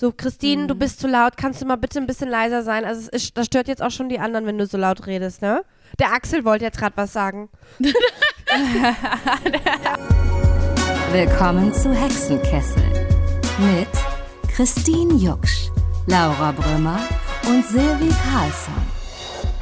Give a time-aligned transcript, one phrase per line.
[0.00, 0.68] So, Christine, Mhm.
[0.68, 2.84] du bist zu laut, kannst du mal bitte ein bisschen leiser sein?
[2.84, 5.42] Also, es ist, das stört jetzt auch schon die anderen, wenn du so laut redest,
[5.42, 5.64] ne?
[5.98, 7.48] Der Axel wollte jetzt gerade was sagen.
[11.10, 12.82] Willkommen zu Hexenkessel
[13.58, 13.88] mit
[14.54, 15.70] Christine Jucksch,
[16.06, 17.00] Laura Brümmer
[17.48, 18.74] und Silvi Carlsson,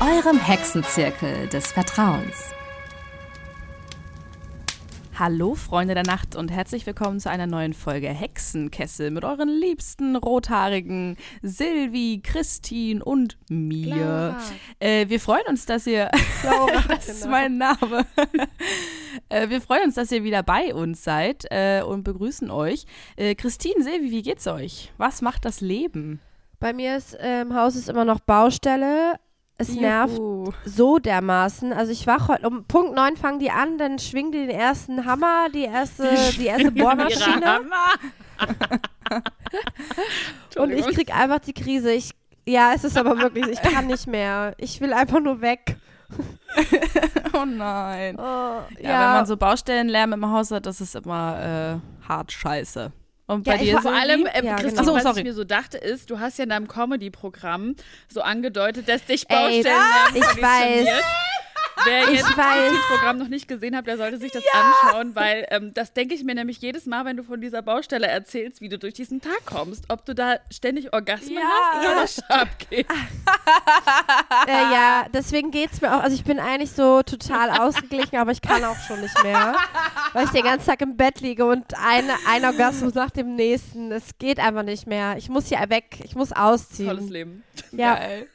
[0.00, 2.50] eurem Hexenzirkel des Vertrauens.
[5.18, 10.14] Hallo Freunde der Nacht und herzlich willkommen zu einer neuen Folge Hexenkessel mit euren liebsten
[10.14, 14.36] rothaarigen Silvi, Christine und mir.
[14.78, 16.10] Äh, wir freuen uns, dass ihr,
[16.44, 17.30] Laura, das ist genau.
[17.30, 18.04] mein Name.
[19.30, 22.84] äh, wir freuen uns, dass ihr wieder bei uns seid äh, und begrüßen euch.
[23.16, 24.92] Äh, Christine, Silvi, wie geht's euch?
[24.98, 26.20] Was macht das Leben?
[26.60, 29.14] Bei mir ist äh, im Haus ist immer noch Baustelle.
[29.58, 30.52] Es nervt Juhu.
[30.64, 31.72] so dermaßen.
[31.72, 35.06] Also ich wach heute um Punkt 9 fangen die an, dann schwingen die den ersten
[35.06, 37.60] Hammer, die erste, die erste Bohrmaschine
[40.56, 41.92] und ich krieg einfach die Krise.
[41.92, 42.10] Ich,
[42.46, 44.54] ja, es ist aber wirklich, ich kann nicht mehr.
[44.58, 45.76] Ich will einfach nur weg.
[47.32, 48.16] Oh nein.
[48.18, 52.32] Oh, Ja, ja, wenn man so Baustellenlärm im Haus hat, das ist immer äh, hart
[52.32, 52.92] scheiße.
[53.28, 54.94] Und bei Ja, ich dir war- so Vor allem, ähm, Ja, Christine, genau.
[54.94, 55.18] Was sorry.
[55.18, 57.74] ich mir so dachte, ist, du hast ja in deinem Comedy-Programm
[58.08, 60.88] so angedeutet, dass dich Ey, Baustellenlärm ich weiß.
[61.84, 65.74] Wer jetzt das Programm noch nicht gesehen hat, der sollte sich das anschauen, weil ähm,
[65.74, 68.78] das denke ich mir nämlich jedes Mal, wenn du von dieser Baustelle erzählst, wie du
[68.78, 69.84] durch diesen Tag kommst.
[69.88, 71.42] Ob du da ständig Orgasmen Ja.
[71.96, 72.86] hast oder da abgeht.
[74.48, 76.02] Äh, ja, deswegen geht's mir auch.
[76.02, 79.56] Also ich bin eigentlich so total ausgeglichen, aber ich kann auch schon nicht mehr,
[80.12, 83.90] weil ich den ganzen Tag im Bett liege und eine, ein Orgasmus nach dem nächsten.
[83.92, 85.16] Es geht einfach nicht mehr.
[85.16, 85.98] Ich muss hier weg.
[86.04, 86.88] Ich muss ausziehen.
[86.88, 87.44] Tolles Leben.
[87.72, 88.28] Ja, Geil.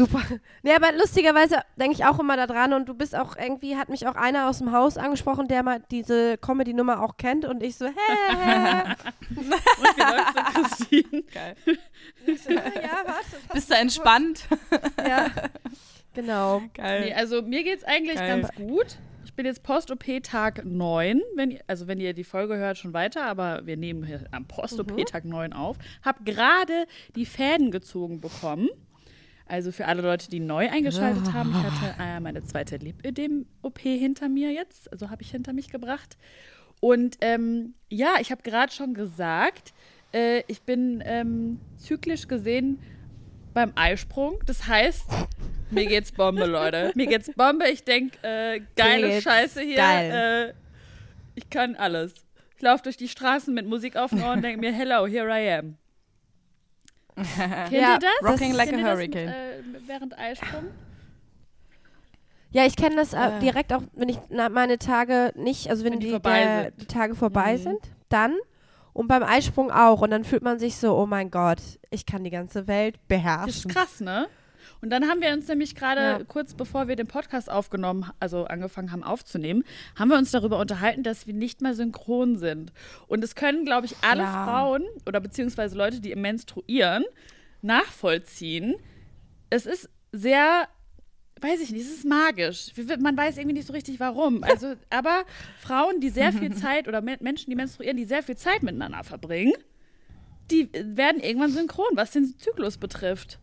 [0.00, 0.22] Super.
[0.62, 3.88] Nee, aber lustigerweise denke ich auch immer da dran und du bist auch irgendwie, hat
[3.88, 7.76] mich auch einer aus dem Haus angesprochen, der mal diese Comedy-Nummer auch kennt und ich
[7.76, 7.92] so, hä,
[8.28, 8.82] hä.
[9.30, 9.46] Und
[9.96, 11.22] wie läuft's so, Christine?
[11.32, 11.56] Geil.
[12.26, 13.52] ja, was?
[13.52, 14.46] Bist du entspannt?
[15.06, 15.28] Ja,
[16.14, 16.62] genau.
[16.74, 17.06] Geil.
[17.06, 18.40] Nee, also mir geht's eigentlich Geil.
[18.40, 18.98] ganz gut.
[19.24, 23.24] Ich bin jetzt Post-OP-Tag 9, wenn ihr, also wenn ihr die Folge hört, schon weiter,
[23.24, 25.76] aber wir nehmen hier am Post-OP-Tag 9 auf.
[26.02, 28.68] Hab gerade die Fäden gezogen bekommen.
[29.50, 34.28] Also für alle Leute, die neu eingeschaltet haben, ich hatte äh, meine zweite Lipödem-OP hinter
[34.28, 36.16] mir jetzt, also habe ich hinter mich gebracht.
[36.78, 39.74] Und ähm, ja, ich habe gerade schon gesagt,
[40.14, 42.78] äh, ich bin ähm, zyklisch gesehen
[43.52, 44.38] beim Eisprung.
[44.46, 45.06] Das heißt,
[45.70, 46.92] mir geht's Bombe, Leute.
[46.94, 47.68] Mir geht's Bombe.
[47.68, 49.76] Ich denke, äh, geile Scheiße hier.
[49.76, 50.52] geil.
[50.52, 50.54] Äh,
[51.34, 52.14] ich kann alles.
[52.56, 55.28] Ich laufe durch die Straßen mit Musik auf den Ohren und denke mir, hello, here
[55.28, 55.76] I am.
[57.24, 58.30] Kennt Ja, ihr das?
[58.30, 59.28] Rocking like Kennt a ihr das, hurricane.
[59.28, 60.64] äh, während Eisprung?
[62.52, 63.38] Ja, ich kenne das äh, Äh.
[63.40, 66.70] direkt auch, wenn ich na, meine Tage nicht, also wenn, Wenn die die, vorbei der,
[66.72, 67.58] die Tage vorbei Mhm.
[67.62, 67.78] sind,
[68.08, 68.36] dann
[68.92, 71.60] und beim Eisprung auch und dann fühlt man sich so, oh mein Gott,
[71.90, 73.70] ich kann die ganze Welt Das ist beherrschen.
[73.70, 74.26] krass, ne?
[74.82, 76.24] Und dann haben wir uns nämlich gerade Ja.
[76.24, 79.62] kurz bevor wir den Podcast aufgenommen, also angefangen haben aufzunehmen,
[79.94, 82.72] haben wir uns darüber unterhalten, dass wir nicht mehr synchron sind.
[83.06, 84.44] Und es können, glaube ich, alle Ja.
[84.46, 87.04] Frauen oder beziehungsweise Leute, die menstruieren,
[87.62, 88.74] nachvollziehen.
[89.50, 90.66] Es ist sehr,
[91.40, 92.72] weiß ich nicht, es ist magisch.
[93.00, 94.42] Man weiß irgendwie nicht so richtig warum.
[94.50, 95.24] Also, aber
[95.58, 99.04] Frauen, die sehr viel Zeit oder Men- Menschen, die menstruieren, die sehr viel Zeit miteinander
[99.04, 99.52] verbringen,
[100.50, 103.38] die äh, werden irgendwann synchron, was den Zyklus betrifft.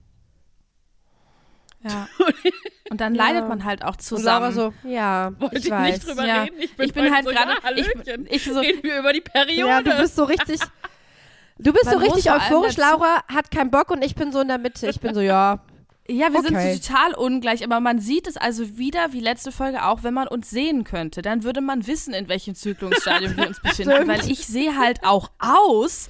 [1.84, 2.08] Ja.
[2.90, 4.54] Und dann leidet man halt auch Und Laura zusammen.
[4.54, 5.94] so, ja, Wollte ich ich weiß.
[5.96, 6.56] nicht drüber reden.
[6.60, 9.70] Ich bin, Ich bin halt so, gerade- ich- ich so- Reden wir über die Periode.
[9.70, 10.60] Ja, du bist so richtig,
[11.60, 14.48] du bist so Man richtig euphorisch, Laura hat keinen Bock und ich bin so in
[14.48, 14.88] der Mitte.
[14.90, 15.60] Ich bin so, ja,
[16.10, 16.48] Ja, wir Okay.
[16.56, 20.14] sind so total ungleich, aber man sieht es also wieder, wie letzte Folge auch, wenn
[20.14, 24.08] man uns sehen könnte, dann würde man wissen, in welchem Zyklungsstadium wir uns befinden, Stimmt.
[24.08, 26.08] weil ich sehe halt auch aus.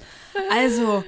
[0.52, 1.02] Also,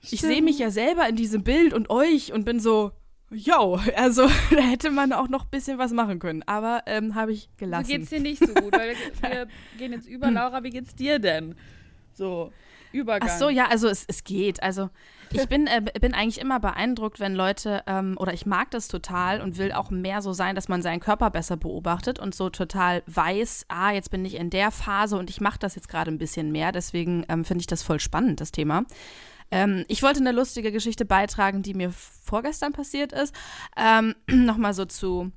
[0.00, 2.92] ich sehe mich ja selber in diesem Bild und euch und bin so,
[3.34, 7.32] yo, also da hätte man auch noch ein bisschen was machen können, aber ähm, habe
[7.32, 7.88] ich so gelassen.
[7.88, 10.30] geht's dir nicht so gut, weil wir, wir gehen jetzt über.
[10.30, 11.54] Laura, wie geht's dir denn?
[12.12, 12.52] So,
[12.94, 13.28] Übergang.
[13.30, 14.62] Ach so, ja, also es, es geht.
[14.62, 14.88] Also
[15.32, 19.40] ich bin, äh, bin eigentlich immer beeindruckt, wenn Leute, ähm, oder ich mag das total
[19.40, 23.02] und will auch mehr so sein, dass man seinen Körper besser beobachtet und so total
[23.06, 26.18] weiß, ah, jetzt bin ich in der Phase und ich mache das jetzt gerade ein
[26.18, 26.70] bisschen mehr.
[26.70, 28.84] Deswegen ähm, finde ich das voll spannend, das Thema.
[29.50, 33.34] Ähm, ich wollte eine lustige Geschichte beitragen, die mir vorgestern passiert ist.
[33.76, 35.32] Ähm, Nochmal so zu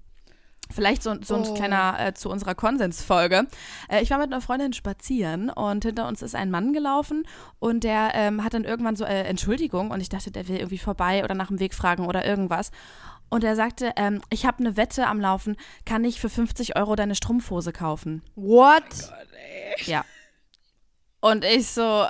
[0.70, 1.54] Vielleicht so, so ein Oh.
[1.54, 3.48] kleiner äh, zu unserer Konsensfolge.
[3.88, 7.26] Äh, ich war mit einer Freundin spazieren und hinter uns ist ein Mann gelaufen
[7.60, 10.78] und der ähm, hat dann irgendwann so äh, Entschuldigung und ich dachte, der will irgendwie
[10.78, 12.72] vorbei oder nach dem Weg fragen oder irgendwas.
[13.30, 15.56] Und er sagte, ähm, ich habe eine Wette am Laufen,
[15.86, 18.22] kann ich für 50 Euro deine Strumpfhose kaufen?
[18.36, 18.84] What?
[19.86, 20.04] Ja.
[21.22, 22.08] Und ich so,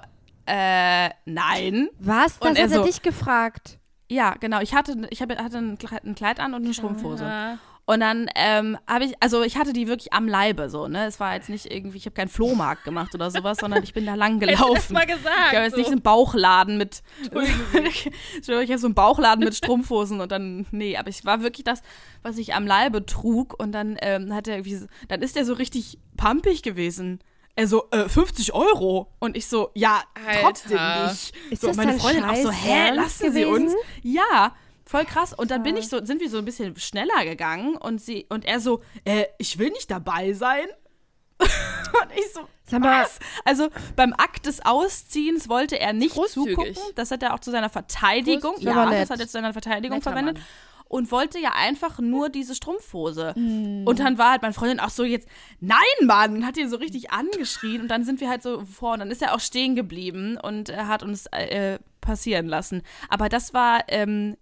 [0.48, 1.90] äh, nein.
[2.00, 2.40] Was?
[2.40, 3.80] Das Und er hat er so- dich gefragt.
[4.10, 4.62] Ja, genau.
[4.62, 5.78] Ich hatte, ich hab, hatte ein
[6.16, 7.26] Kleid, an und eine Strumpfhose.
[7.26, 7.58] Ja.
[7.90, 11.06] Und dann ähm, habe ich, also ich hatte die wirklich am Leibe so, ne?
[11.06, 14.06] Es war jetzt nicht irgendwie, ich habe keinen Flohmarkt gemacht oder sowas, sondern ich bin
[14.06, 14.92] da lang gelaufen.
[14.94, 15.26] mal gesagt.
[15.52, 15.78] Ich habe jetzt so.
[15.80, 17.02] nicht einen Bauchladen mit.
[17.32, 18.06] ich
[18.50, 21.82] habe so einen Bauchladen mit Strumpfhosen und dann, nee, aber ich war wirklich das,
[22.24, 25.46] was ich am Leibe trug und dann ähm, hat er irgendwie, so- dann ist er
[25.46, 27.20] so richtig pumpig gewesen.
[27.58, 29.12] Er so, äh, 50 Euro.
[29.20, 30.04] Und ich so, ja,
[30.42, 31.12] trotzdem Alter.
[31.12, 31.34] nicht.
[31.50, 33.74] Ist so, das meine Freundin auch so, hä, lassen Sie uns?
[34.04, 34.56] Ja,
[34.86, 35.34] voll krass.
[35.34, 38.46] Und dann bin ich so, sind wir so ein bisschen schneller gegangen und sie, und
[38.46, 40.68] er so, äh, ich will nicht dabei sein.
[41.40, 43.18] und ich so, Sag mal- was?
[43.44, 46.56] Also beim Akt des Ausziehens wollte er nicht Großzügig.
[46.56, 46.84] zugucken.
[46.94, 48.76] Das hat er auch zu seiner Verteidigung, Großzügig.
[48.76, 50.36] ja, das hat er zu seiner Verteidigung Netter verwendet.
[50.36, 50.46] Mann.
[50.90, 53.34] Und wollte ja einfach nur diese Strumpfhose.
[53.36, 53.84] Hm.
[53.86, 55.28] Und dann war halt meine Freundin auch so jetzt,
[55.60, 57.82] nein, Mann, und hat ihn so richtig angeschrien.
[57.82, 60.70] Und dann sind wir halt so vor, und dann ist er auch stehen geblieben und
[60.70, 62.84] er hat uns äh, passieren lassen.
[63.10, 64.38] Aber das war ähm,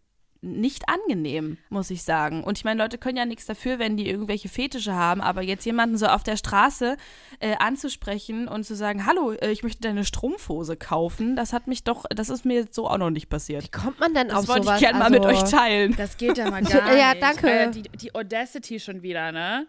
[0.46, 2.44] nicht angenehm, muss ich sagen.
[2.44, 5.66] Und ich meine, Leute können ja nichts dafür, wenn die irgendwelche Fetische haben, aber jetzt
[5.66, 6.98] jemanden so auf der Straße
[7.40, 11.84] äh, anzusprechen und zu sagen, hallo, äh, ich möchte deine Strumpfhose kaufen, das hat mich
[11.84, 13.72] doch, das ist mir jetzt so auch noch nicht passiert.
[13.72, 14.76] Kommt man denn Das auf wollte sowas?
[14.82, 15.96] ich gerne mal also, mit euch teilen.
[15.98, 17.24] Das geht ja mal gar Ja, nicht.
[17.24, 17.50] danke.
[17.50, 19.66] Äh, die, die Audacity schon wieder, ne?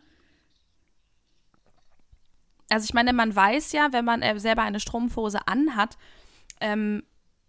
[2.68, 5.96] Also ich meine, man weiß ja, wenn man äh, selber eine Strumpfhose anhat,
[6.60, 7.02] ähm,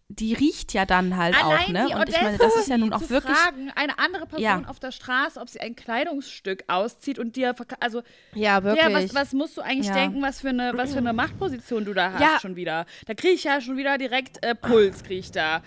[0.10, 1.88] die riecht ja dann halt auch, ne?
[1.90, 3.36] die Und ich meine, das ist ja nun auch zu wirklich.
[3.38, 4.62] fragen, eine andere Person Ja.
[4.68, 8.86] auf der Straße, ob sie ein Kleidungsstück auszieht und dir also Ja, wirklich.
[8.86, 9.96] ja, was, was musst du eigentlich Ja.
[9.96, 12.40] denken, was für eine was für eine Machtposition du da hast Ja.
[12.40, 12.86] schon wieder?
[13.06, 15.62] Da kriege ich ja schon wieder direkt äh, Puls kriege ich da.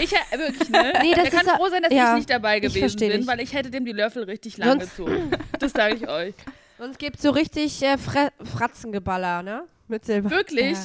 [0.00, 0.92] Ich äh, wirklich, ne?
[1.02, 3.26] Nee, das Der kann froh sein, dass ja, ich nicht dabei gewesen bin, dich.
[3.28, 5.30] weil ich hätte dem die Löffel richtig lang Sonst- gezogen.
[5.60, 6.34] Das sage ich euch.
[6.78, 9.62] Sonst gibt so richtig äh, Fre Fratzengeballer, ne?
[9.86, 10.30] Mit Silber.
[10.30, 10.76] Wirklich.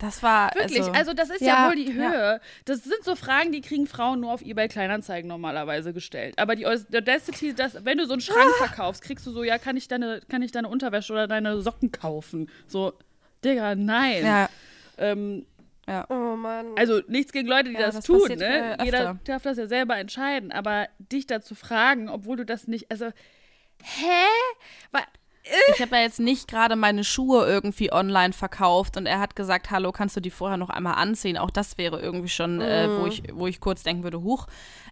[0.00, 0.54] Ja, das war.
[0.54, 2.40] Wirklich, also, Also, das ist ja, Ja, wohl die Höhe.
[2.64, 6.34] Das sind so Fragen, die kriegen Frauen nur auf eBay Kleinanzeigen normalerweise gestellt.
[6.38, 8.66] Aber die Audacity, das, wenn du so einen Schrank Ah.
[8.66, 11.92] verkaufst, kriegst du so, ja, kann ich deine, kann ich deine Unterwäsche oder deine Socken
[11.92, 12.50] kaufen?
[12.66, 12.92] So,
[13.44, 14.24] Digga, nein.
[14.24, 14.48] ja,
[14.98, 15.46] Ähm,
[15.86, 16.06] ja.
[16.08, 16.66] Oh Mann.
[16.76, 18.76] also nichts gegen Leute, die Ja, das, das tun, ne?
[18.82, 19.18] Jeder öfter.
[19.24, 20.50] darf das ja selber entscheiden.
[20.50, 23.06] Aber dich dazu fragen, obwohl du das nicht, also,
[23.82, 24.24] hä?
[24.92, 25.04] Wa-
[25.74, 29.70] Ich habe ja jetzt nicht gerade meine Schuhe irgendwie online verkauft und er hat gesagt,
[29.70, 31.36] hallo, kannst du die vorher noch einmal anziehen?
[31.36, 32.96] Auch das wäre irgendwie schon, äh, Mhm.
[32.96, 34.46] wo, ich, wo ich kurz denken würde, huch.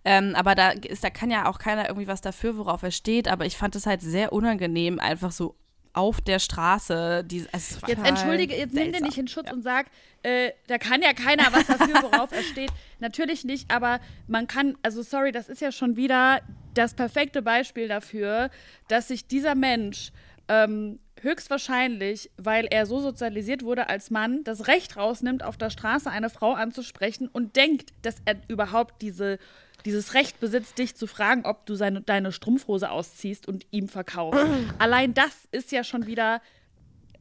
[0.05, 3.29] Ähm, aber da ist, da kann ja auch keiner irgendwie was dafür, worauf er steht.
[3.29, 5.55] Aber ich fand es halt sehr unangenehm, einfach so
[5.95, 7.23] auf der Straße.
[7.25, 9.87] Die, also Jetzt entschuldige, jetzt nimm den nicht in Schutz und sag,
[10.23, 12.71] äh, da kann ja keiner was dafür, worauf er steht.
[12.99, 16.41] Natürlich nicht, aber man kann, also sorry, das ist ja schon wieder
[16.75, 18.51] das perfekte Beispiel dafür,
[18.89, 20.13] dass sich dieser Mensch
[20.53, 26.11] ähm, höchstwahrscheinlich, weil er so sozialisiert wurde als Mann, das Recht rausnimmt, auf der Straße
[26.11, 29.39] eine Frau anzusprechen und denkt, dass er überhaupt diese,
[29.85, 34.45] dieses Recht besitzt, dich zu fragen, ob du seine, deine Strumpfhose ausziehst und ihm verkaufst.
[34.79, 36.41] Allein das ist ja schon wieder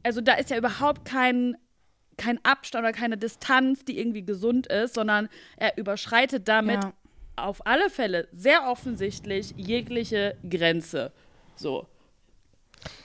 [0.03, 1.57] also da ist ja überhaupt kein,
[2.17, 6.93] kein Abstand oder keine Distanz, die irgendwie gesund ist, sondern er überschreitet damit Ja.
[7.35, 11.11] auf alle Fälle sehr offensichtlich jegliche Grenze.
[11.55, 11.85] So.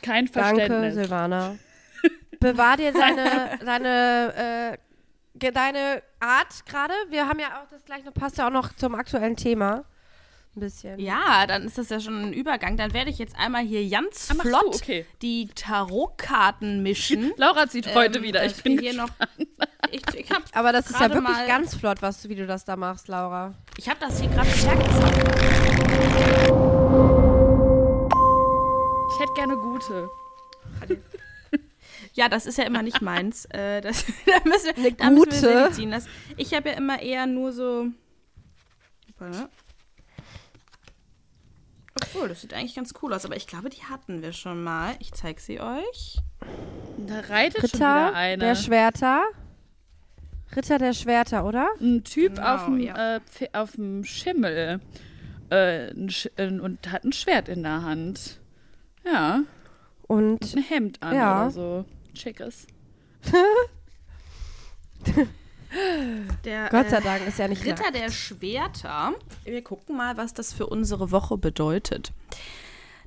[0.03, 0.95] Kein Danke, Verständnis.
[0.95, 1.57] Silvana.
[2.41, 4.79] Bewahr dir deine, deine,
[5.39, 6.93] äh, deine Art gerade.
[7.09, 9.85] Wir haben ja auch das gleich noch, passt ja auch noch zum aktuellen Thema.
[10.55, 10.99] Ein bisschen.
[10.99, 12.77] Ja, dann ist das ja schon ein Übergang.
[12.79, 14.79] Dann werde ich jetzt einmal hier ganz Ah, machst flott du?
[14.79, 15.05] Okay.
[15.21, 17.33] die Tarotkarten mischen.
[17.39, 18.45] Laura zieht heute Ähm, wieder.
[18.47, 19.11] Ich bin hier noch.
[19.91, 22.47] Ich, ich habe Aber das ist ja wirklich mal- ganz flott, was du, wie du
[22.47, 23.53] das da machst, Laura.
[23.77, 25.37] ich hab das hier gerade hergezaubert.
[29.35, 30.09] Ich hätte gerne gute.
[32.15, 33.45] Ja, das ist ja immer nicht meins.
[33.47, 35.91] Äh, das, da müssen wir, Eine da müssen wir ziehen.
[35.91, 36.07] Das,
[36.37, 37.87] ich habe ja immer eher nur so.
[42.03, 44.95] Obwohl, das sieht eigentlich ganz cool aus, aber ich glaube, die hatten wir schon mal.
[45.01, 46.19] Ich zeige sie euch.
[46.99, 48.39] Da reitet schon Ritter wieder eine.
[48.39, 49.23] der Schwerter.
[50.55, 51.69] Ritter der Schwerter, oder?
[51.81, 53.17] ein Typ Genau, auf dem ja.
[53.17, 54.81] äh, Pfe- auf dem Schimmel
[55.51, 58.41] äh, ein Sch äh, und hat ein Schwert in der Hand.
[59.07, 59.43] Ja,
[60.09, 61.43] Und ein Hemd an Ja.
[61.43, 61.85] oder so.
[62.15, 62.67] Schickes.
[66.45, 67.97] Der, Gott sei äh, Dank ist ja nicht Ritter nackt.
[67.97, 69.13] der Schwerter.
[69.45, 72.13] Wir gucken mal, was das für unsere Woche bedeutet.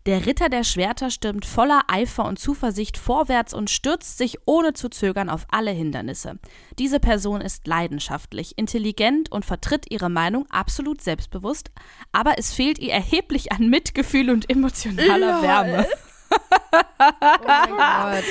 [0.05, 4.89] Der Ritter der Schwerter stürmt voller Eifer und Zuversicht vorwärts und stürzt sich ohne zu
[4.89, 6.39] zögern auf alle Hindernisse.
[6.77, 11.71] Diese Person ist leidenschaftlich, intelligent und vertritt ihre Meinung absolut selbstbewusst,
[12.11, 15.85] aber es fehlt ihr erheblich an Mitgefühl und emotionaler Wärme.
[16.31, 18.23] Oh mein Gott.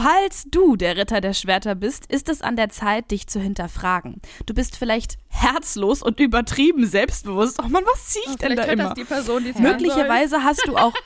[0.00, 4.22] Falls du der Ritter der Schwerter bist, ist es an der Zeit, dich zu hinterfragen.
[4.46, 7.58] Du bist vielleicht herzlos und übertrieben selbstbewusst.
[7.60, 8.84] Oh Mann, was zieh ich Oh, denn da immer?
[8.84, 9.60] das die Person, die.
[9.60, 10.94] Möglicherweise hast du auch.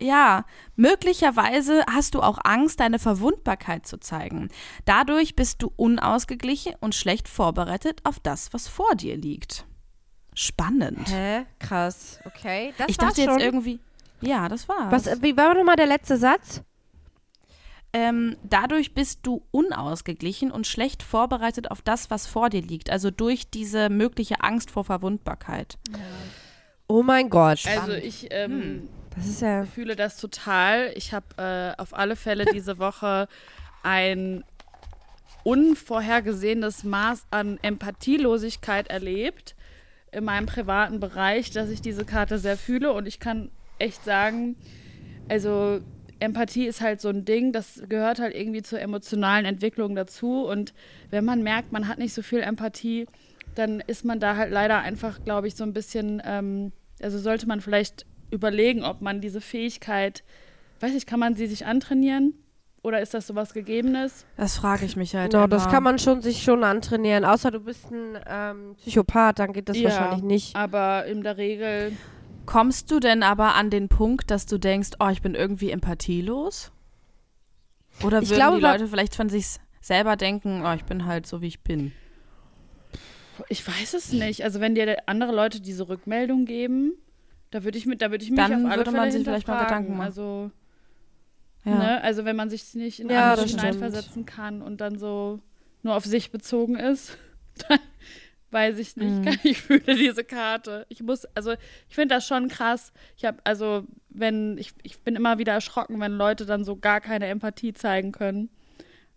[0.00, 4.48] Ja, möglicherweise hast du auch Angst, deine Verwundbarkeit zu zeigen.
[4.84, 9.64] Dadurch bist du unausgeglichen und schlecht vorbereitet auf das, was vor dir liegt.
[10.34, 11.08] Spannend.
[11.08, 11.44] Hä?
[11.60, 12.18] Krass.
[12.24, 12.74] Okay.
[12.78, 13.40] Das ich war's dachte jetzt schon.
[13.40, 13.78] irgendwie.
[14.22, 14.90] Ja, das war's.
[15.06, 16.62] Was, wie war nochmal der letzte Satz?
[17.92, 22.90] Ähm, dadurch bist du unausgeglichen und schlecht vorbereitet auf das, was vor dir liegt.
[22.90, 25.78] Also durch diese mögliche Angst vor Verwundbarkeit.
[26.88, 27.64] Oh mein Gott.
[27.66, 29.64] Also ich ähm, das ist ja.
[29.64, 30.92] fühle das total.
[30.96, 33.28] Ich habe äh, auf alle Fälle diese Woche
[33.82, 34.44] ein
[35.44, 39.54] unvorhergesehenes Maß an Empathielosigkeit erlebt
[40.12, 44.56] in meinem privaten Bereich, dass ich diese Karte sehr fühle und ich kann echt sagen,
[45.28, 45.80] also
[46.22, 50.72] Empathie ist halt so ein Ding, das gehört halt irgendwie zur emotionalen Entwicklung dazu und
[51.10, 53.06] wenn man merkt, man hat nicht so viel Empathie,
[53.54, 57.46] dann ist man da halt leider einfach, glaube ich, so ein bisschen, ähm, also sollte
[57.46, 60.22] man vielleicht überlegen, ob man diese Fähigkeit,
[60.80, 62.34] weiß ich, kann man sie sich antrainieren?
[62.84, 64.26] Oder ist das sowas Gegebenes?
[64.36, 65.30] Das frage ich mich halt.
[65.30, 67.24] Genau, das kann man schon sich schon antrainieren.
[67.24, 69.84] Außer du bist ein ähm, Psychopath, dann geht das Ja.
[69.90, 70.56] wahrscheinlich nicht.
[70.56, 71.92] Aber in der Regel,
[72.46, 76.72] Kommst du denn aber an den Punkt, dass du denkst, oh, ich bin irgendwie empathielos?
[78.02, 81.40] Oder würden glaube, die Leute vielleicht von sich selber denken, oh, ich bin halt so,
[81.40, 81.92] wie ich bin?
[83.48, 84.44] ich weiß es nicht.
[84.44, 86.92] Also wenn dir andere Leute diese Rückmeldung geben,
[87.50, 89.24] da würde ich mit, da würde ich mich Dann auf alle würde man Fälle sich
[89.24, 89.58] vielleicht mal.
[89.58, 90.06] Gedanken machen.
[90.06, 90.50] Also,
[91.64, 91.78] Ja.
[91.78, 95.40] ne, also wenn man sich nicht in Ja, andere hineinversetzen kann und dann so
[95.82, 97.16] nur auf sich bezogen ist,
[97.68, 97.78] dann
[98.52, 99.24] weiß ich nicht.
[99.24, 99.38] Mhm.
[99.50, 100.86] Ich fühle diese Karte.
[100.88, 101.52] Ich muss, also
[101.88, 102.92] ich finde das schon krass.
[103.16, 107.00] Ich habe, also wenn, ich, ich bin immer wieder erschrocken, wenn Leute dann so gar
[107.00, 108.50] keine Empathie zeigen können.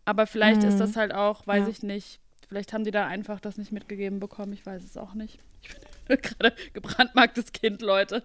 [0.06, 0.80] Aber vielleicht ist Mhm.
[0.80, 1.70] das halt auch, weiß Ja.
[1.70, 2.20] ich nicht.
[2.48, 4.54] Vielleicht haben die da einfach das nicht mitgegeben bekommen.
[4.54, 5.39] Ich weiß es auch nicht.
[5.63, 5.70] Ich
[6.08, 8.24] bin gerade gebrandmarktes Kind, Leute.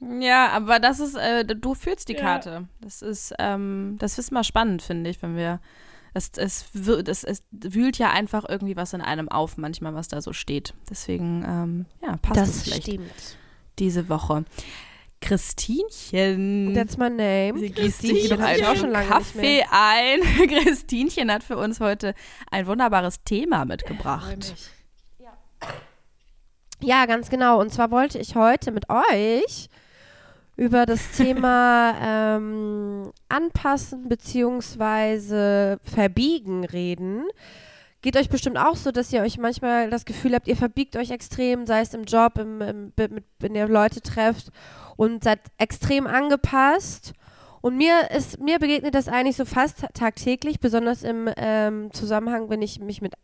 [0.00, 2.20] Ja, aber das ist, äh, du fühlst die Ja.
[2.20, 2.68] Karte.
[2.80, 5.60] Das ist, ähm, das ist mal spannend, finde ich, wenn wir.
[6.14, 10.20] Es, es, das, es wühlt ja einfach irgendwie was in einem auf, manchmal, was da
[10.20, 10.74] so steht.
[10.88, 13.36] Deswegen, ähm, ja, passt es das vielleicht stimmt.
[13.78, 14.44] diese Woche.
[15.20, 16.74] Christinchen.
[16.74, 17.58] That's my name.
[17.58, 20.20] Sie gießt sich Christinchen noch einen schon lange nicht Kaffee ein.
[20.48, 22.14] Christinchen hat für uns heute
[22.50, 24.54] ein wunderbares Thema mitgebracht.
[26.80, 27.60] Ja, ganz genau.
[27.60, 29.68] Und zwar wollte ich heute mit euch
[30.56, 37.24] über das Thema ähm, Anpassen beziehungsweise Verbiegen reden.
[38.00, 41.10] Geht euch bestimmt auch so, dass ihr euch manchmal das Gefühl habt, ihr verbiegt euch
[41.10, 44.50] extrem, sei es im Job, im, im, mit, wenn ihr Leute trefft
[44.96, 47.12] und seid extrem angepasst.
[47.60, 52.62] Und mir ist, mir begegnet das eigentlich so fast tagtäglich, besonders im ähm, Zusammenhang, wenn
[52.62, 53.14] ich mich mit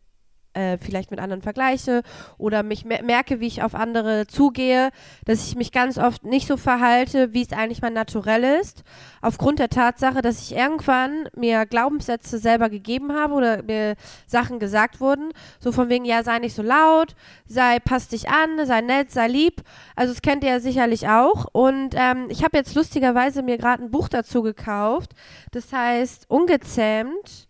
[0.55, 2.01] äh, vielleicht mit anderen vergleiche
[2.37, 4.89] oder mich mer merke, wie ich auf andere zugehe,
[5.25, 8.83] dass ich mich ganz oft nicht so verhalte, wie es eigentlich mein Naturell ist,
[9.21, 13.95] aufgrund der Tatsache, dass ich irgendwann mir Glaubenssätze selber gegeben habe oder mir
[14.27, 18.65] Sachen gesagt wurden, so von wegen, ja, sei nicht so laut, sei, pass dich an,
[18.65, 19.61] sei nett, sei lieb.
[19.95, 21.47] Also das kennt ihr ja sicherlich auch.
[21.51, 25.11] Und ähm, ich habe jetzt lustigerweise mir gerade ein Buch dazu gekauft,
[25.51, 27.44] das heißt Ungezähmt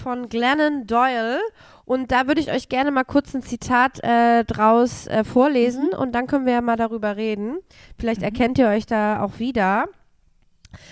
[0.00, 1.40] von Glennon Doyle.
[1.84, 6.12] Und da würde ich euch gerne mal kurz ein Zitat äh, draus äh, vorlesen und
[6.12, 7.58] dann können wir ja mal darüber reden.
[7.98, 9.86] Vielleicht erkennt ihr euch da auch wieder.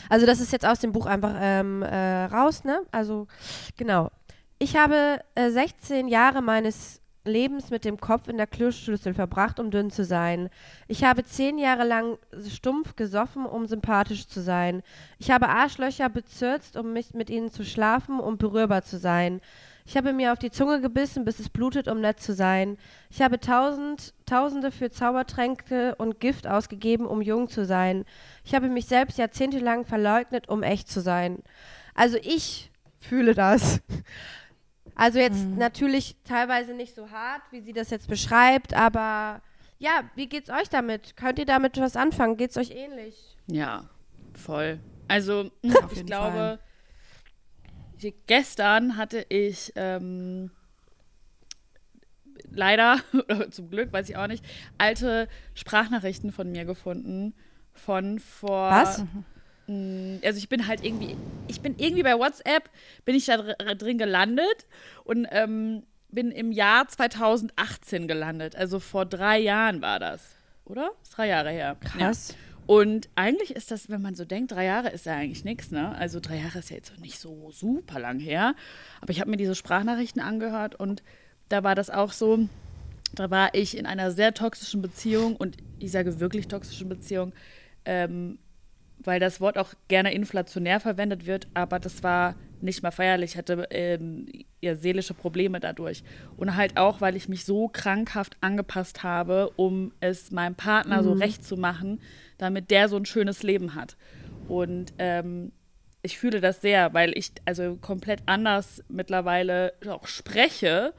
[0.09, 2.81] Also das ist jetzt aus dem Buch einfach ähm, äh, raus, ne?
[2.91, 3.27] Also
[3.77, 4.11] genau.
[4.59, 9.71] Ich habe äh, 16 Jahre meines Lebens mit dem Kopf in der Kloschüssel verbracht, um
[9.71, 10.51] dünn zu sein.
[10.89, 12.19] Ich habe zehn Jahre lang
[12.49, 14.83] stumpf gesoffen, um sympathisch zu sein.
[15.19, 19.41] Ich habe Arschlöcher bezirzt, um mich mit ihnen zu schlafen, um berührbar zu sein.
[19.87, 22.77] Ich habe mir auf die Zunge gebissen, bis es blutet, um nett zu sein.
[23.09, 28.05] Ich habe tausend, Tausende für Zaubertränke und Gift ausgegeben, um jung zu sein.
[28.45, 31.39] Ich habe mich selbst jahrzehntelang verleugnet, um echt zu sein.
[31.95, 33.81] Also ich fühle das.
[34.99, 39.41] Also jetzt natürlich teilweise nicht so hart, wie sie das jetzt beschreibt, aber
[39.79, 41.17] ja, wie geht's euch damit?
[41.17, 42.37] Könnt ihr damit was anfangen?
[42.37, 43.37] Geht's euch ähnlich?
[43.47, 43.89] Ja,
[44.35, 44.81] voll.
[45.07, 46.59] Also, ich glaube,
[47.97, 50.51] ich, gestern hatte ich ähm,
[52.51, 54.45] leider, oder zum Glück, weiß ich auch nicht,
[54.79, 57.35] alte Sprachnachrichten von mir gefunden.
[57.73, 58.69] Von vor.
[58.73, 59.05] Was?
[59.69, 62.69] Mm, Also ich bin halt irgendwie, ich bin irgendwie bei WhatsApp,
[63.05, 64.67] bin ich da dr drin gelandet
[65.05, 68.57] und ähm, bin im Jahr 2018 gelandet.
[68.57, 70.35] Also vor drei Jahren war das,
[70.65, 70.91] oder?
[71.03, 71.77] Ist drei Jahre her.
[71.83, 71.89] Ja.
[71.89, 72.35] Krass.
[72.67, 75.95] Und eigentlich ist das, wenn man so denkt, drei Jahre ist ja eigentlich nichts, ne?
[75.97, 78.55] Also drei Jahre ist ja jetzt nicht so super lang her.
[79.01, 81.03] Aber ich habe mir diese Sprachnachrichten angehört und
[81.49, 82.47] da war das auch so,
[83.15, 87.33] da war ich in einer sehr toxischen Beziehung und ich sage wirklich toxischen Beziehung,
[87.87, 88.39] ähm,
[89.03, 93.69] weil das Wort auch gerne inflationär verwendet wird, aber das war nicht mal feierlich, hatte
[93.71, 94.27] ähm,
[94.61, 96.03] ja, seelische Probleme dadurch.
[96.37, 101.05] Und halt auch, weil ich mich so krankhaft angepasst habe, um es meinem Partner mhm.
[101.05, 102.01] so recht zu machen,
[102.37, 103.97] damit der so ein schönes Leben hat.
[104.49, 105.53] Und ähm,
[106.03, 110.95] ich fühle das sehr, weil ich also komplett anders mittlerweile auch spreche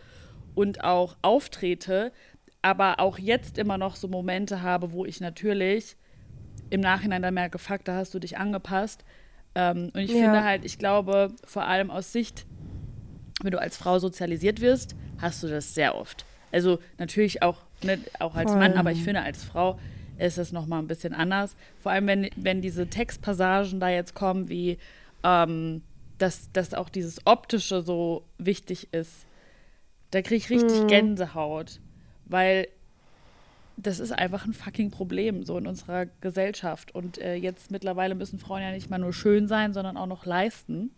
[0.56, 2.12] und auch auftrete,
[2.62, 5.96] aber auch jetzt immer noch so Momente habe, wo ich natürlich
[6.69, 9.03] im Nachhinein dann merke, fuck, da hast du dich angepasst.
[9.55, 10.23] Ähm, und ich ja.
[10.23, 12.45] finde halt, ich glaube, vor allem aus Sicht,
[13.41, 16.25] wenn du als Frau sozialisiert wirst, hast du das sehr oft.
[16.51, 18.59] Also natürlich auch, ne, auch als Voll.
[18.59, 19.79] Mann, aber ich finde, als Frau
[20.17, 21.55] ist es nochmal ein bisschen anders.
[21.79, 24.77] Vor allem, wenn, wenn diese Textpassagen da jetzt kommen, wie
[25.23, 25.81] ähm,
[26.17, 29.25] dass, dass auch dieses Optische so wichtig ist.
[30.11, 30.88] Da kriege ich richtig mhm.
[30.88, 31.79] Gänsehaut,
[32.25, 32.67] weil
[33.81, 36.93] das ist einfach ein fucking Problem so in unserer Gesellschaft.
[36.93, 40.25] Und äh, jetzt mittlerweile müssen Frauen ja nicht mal nur schön sein, sondern auch noch
[40.25, 40.91] leisten.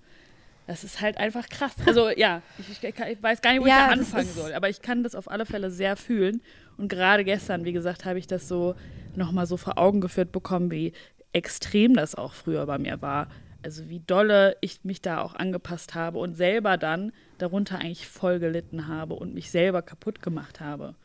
[0.67, 1.75] Das ist halt einfach krass.
[1.85, 4.69] Also ja, ich, ich, ich weiß gar nicht, wo ja, ich da anfangen soll, aber
[4.69, 6.41] ich kann das auf alle Fälle sehr fühlen.
[6.77, 8.75] Und gerade gestern, wie gesagt, habe ich das so
[9.15, 10.93] nochmal so vor Augen geführt bekommen, wie
[11.33, 13.27] extrem das auch früher bei mir war.
[13.63, 18.39] Also wie dolle ich mich da auch angepasst habe und selber dann darunter eigentlich voll
[18.39, 20.95] gelitten habe und mich selber kaputt gemacht habe.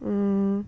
[0.00, 0.66] Mhm.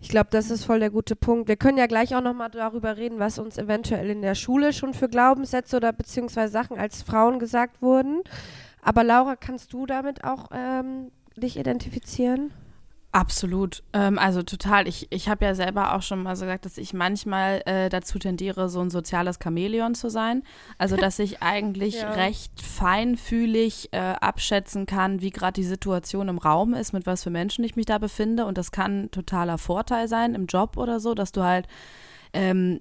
[0.00, 1.48] Ich glaube, das ist voll der gute Punkt.
[1.48, 4.94] Wir können ja gleich auch nochmal darüber reden, was uns eventuell in der Schule schon
[4.94, 8.22] für Glaubenssätze oder beziehungsweise Sachen als Frauen gesagt wurden.
[8.82, 12.50] Aber Laura, kannst du damit auch ähm, dich identifizieren?
[13.14, 13.82] Absolut.
[13.92, 14.88] Ähm, also total.
[14.88, 18.18] Ich, ich habe ja selber auch schon mal so gesagt, dass ich manchmal äh, dazu
[18.18, 20.42] tendiere, so ein soziales Chamäleon zu sein.
[20.78, 22.10] Also dass ich eigentlich ja.
[22.12, 27.30] recht feinfühlig äh, abschätzen kann, wie gerade die Situation im Raum ist, mit was für
[27.30, 28.46] Menschen ich mich da befinde.
[28.46, 31.68] Und das kann totaler Vorteil sein im Job oder so, dass du halt
[32.34, 32.80] ähm,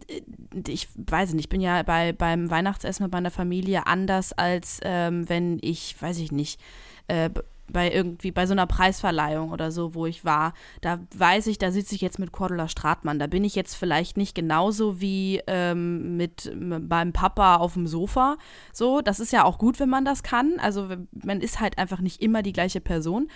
[0.65, 5.27] ich weiß nicht, ich bin ja bei, beim Weihnachtsessen mit meiner Familie anders, als ähm,
[5.27, 6.61] wenn ich, weiß ich nicht,
[7.09, 7.29] äh,
[7.71, 11.71] bei irgendwie bei so einer Preisverleihung oder so, wo ich war, da weiß ich, da
[11.71, 13.19] sitze ich jetzt mit Cordula Stratmann.
[13.19, 18.37] Da bin ich jetzt vielleicht nicht genauso wie ähm, mit beim Papa auf dem Sofa.
[18.73, 20.59] So, das ist ja auch gut, wenn man das kann.
[20.59, 23.29] Also man ist halt einfach nicht immer die gleiche Person.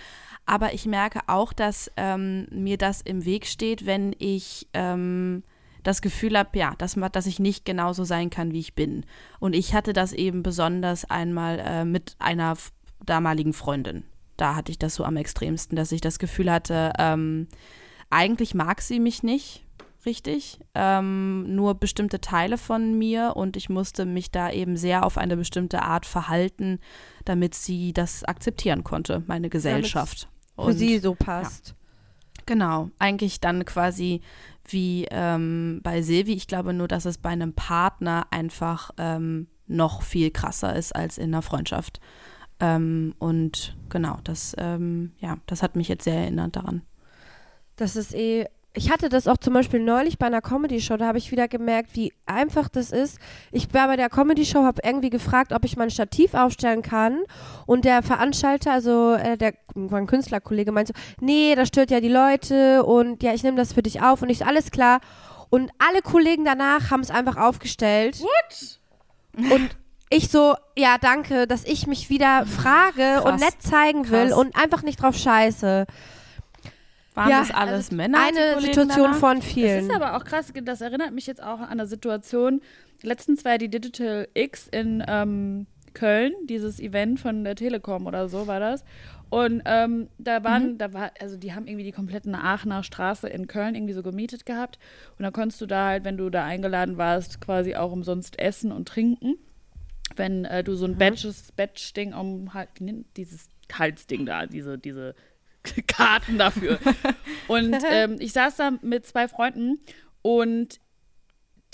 [0.46, 5.42] Aber ich merke auch, dass ähm, mir das im Weg steht, wenn ich ähm,
[5.82, 9.04] das Gefühl habe, ja, dass, dass ich nicht genauso sein kann, wie ich bin.
[9.40, 12.56] Und ich hatte das eben besonders einmal äh, mit einer
[13.04, 14.04] damaligen Freundin
[14.36, 17.48] da hatte ich das so am extremsten, dass ich das Gefühl hatte, ähm,
[18.10, 19.64] eigentlich mag sie mich nicht
[20.06, 25.18] richtig, ähm, nur bestimmte Teile von mir und ich musste mich da eben sehr auf
[25.18, 26.78] eine bestimmte Art verhalten,
[27.24, 30.28] damit sie das akzeptieren konnte, meine Gesellschaft.
[30.54, 31.68] Für und, sie so passt.
[31.68, 31.74] Ja.
[32.46, 34.20] Genau, eigentlich dann quasi
[34.64, 36.32] wie ähm, bei Silvi.
[36.32, 41.18] Ich glaube nur, dass es bei einem Partner einfach ähm, noch viel krasser ist als
[41.18, 42.00] in einer Freundschaft.
[42.60, 46.82] Ähm, und genau, das, ähm, ja, das hat mich jetzt sehr erinnert daran.
[47.76, 48.46] Das ist eh.
[48.78, 51.96] Ich hatte das auch zum Beispiel neulich bei einer Comedy-Show, da habe ich wieder gemerkt,
[51.96, 53.18] wie einfach das ist.
[53.50, 57.20] Ich war bei der Comedy-Show, habe irgendwie gefragt, ob ich mein Stativ aufstellen kann.
[57.64, 62.10] Und der Veranstalter, also äh, der mein Künstlerkollege, meinte so, nee, das stört ja die
[62.10, 65.00] Leute und ja, ich nehme das für dich auf und ich so, alles klar.
[65.48, 68.20] Und alle Kollegen danach haben es einfach aufgestellt.
[68.20, 68.80] What?
[69.52, 69.76] Und
[70.08, 73.24] ich so, ja, danke, dass ich mich wieder frage Krass.
[73.24, 74.38] und nett zeigen will Krass.
[74.38, 75.86] und einfach nicht drauf scheiße.
[77.14, 78.18] Waren ja, das alles also Männer?
[78.20, 79.18] Eine Situation danach?
[79.18, 79.88] von vielen.
[79.88, 82.60] Das ist aber auch krass, das erinnert mich jetzt auch an eine Situation.
[83.02, 88.46] Letztens war die Digital X in ähm, Köln, dieses Event von der Telekom oder so
[88.46, 88.84] war das.
[89.28, 90.78] Und ähm, da waren, mhm.
[90.78, 94.46] da war, also die haben irgendwie die kompletten Aachener Straße in Köln irgendwie so gemietet
[94.46, 94.78] gehabt.
[95.18, 98.70] Und dann konntest du da halt, wenn du da eingeladen warst, quasi auch umsonst essen
[98.70, 99.36] und trinken
[100.14, 100.98] wenn äh, du so ein mhm.
[100.98, 102.70] Badges, Badge-Ding um halt,
[103.16, 105.14] dieses Halsding da, diese, diese
[105.86, 106.78] Karten dafür.
[107.48, 109.80] und ähm, ich saß da mit zwei Freunden
[110.22, 110.80] und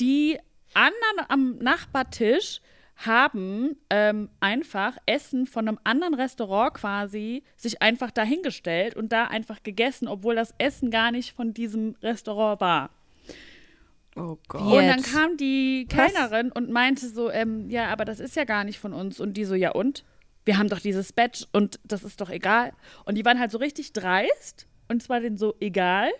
[0.01, 0.38] die
[0.75, 2.61] anderen am Nachbartisch
[2.97, 9.62] haben ähm, einfach Essen von einem anderen Restaurant quasi sich einfach dahingestellt und da einfach
[9.62, 12.90] gegessen, obwohl das Essen gar nicht von diesem Restaurant war.
[14.16, 14.61] Oh Gott.
[14.61, 18.64] Und dann kam die Kellnerin und meinte so, ähm, ja, aber das ist ja gar
[18.64, 19.20] nicht von uns.
[19.20, 20.05] Und die so, ja und?
[20.44, 22.72] Wir haben doch dieses Badge und das ist doch egal.
[23.05, 26.11] Und die waren halt so richtig dreist und zwar denen so egal.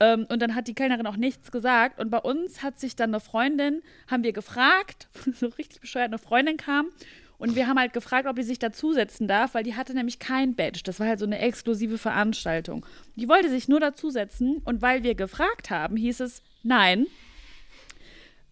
[0.00, 2.00] Ähm, und dann hat die Kellnerin auch nichts gesagt.
[2.00, 6.18] Und bei uns hat sich dann eine Freundin, haben wir gefragt, so richtig bescheuert, eine
[6.18, 6.88] Freundin kam.
[7.36, 10.54] Und wir haben halt gefragt, ob die sich dazusetzen darf, weil die hatte nämlich kein
[10.54, 10.82] Badge.
[10.84, 12.84] Das war halt so eine exklusive Veranstaltung.
[13.16, 14.58] Die wollte sich nur dazusetzen.
[14.64, 17.06] Und weil wir gefragt haben, hieß es, nein,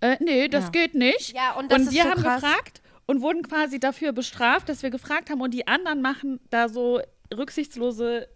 [0.01, 0.71] äh, nee, das Ja.
[0.71, 1.35] geht nicht.
[1.35, 2.43] Ja, und das ist wir so haben krass.
[2.43, 6.69] gefragt und wurden quasi dafür bestraft, dass wir gefragt haben und die anderen machen da
[6.69, 7.01] so
[7.35, 8.29] rücksichtslose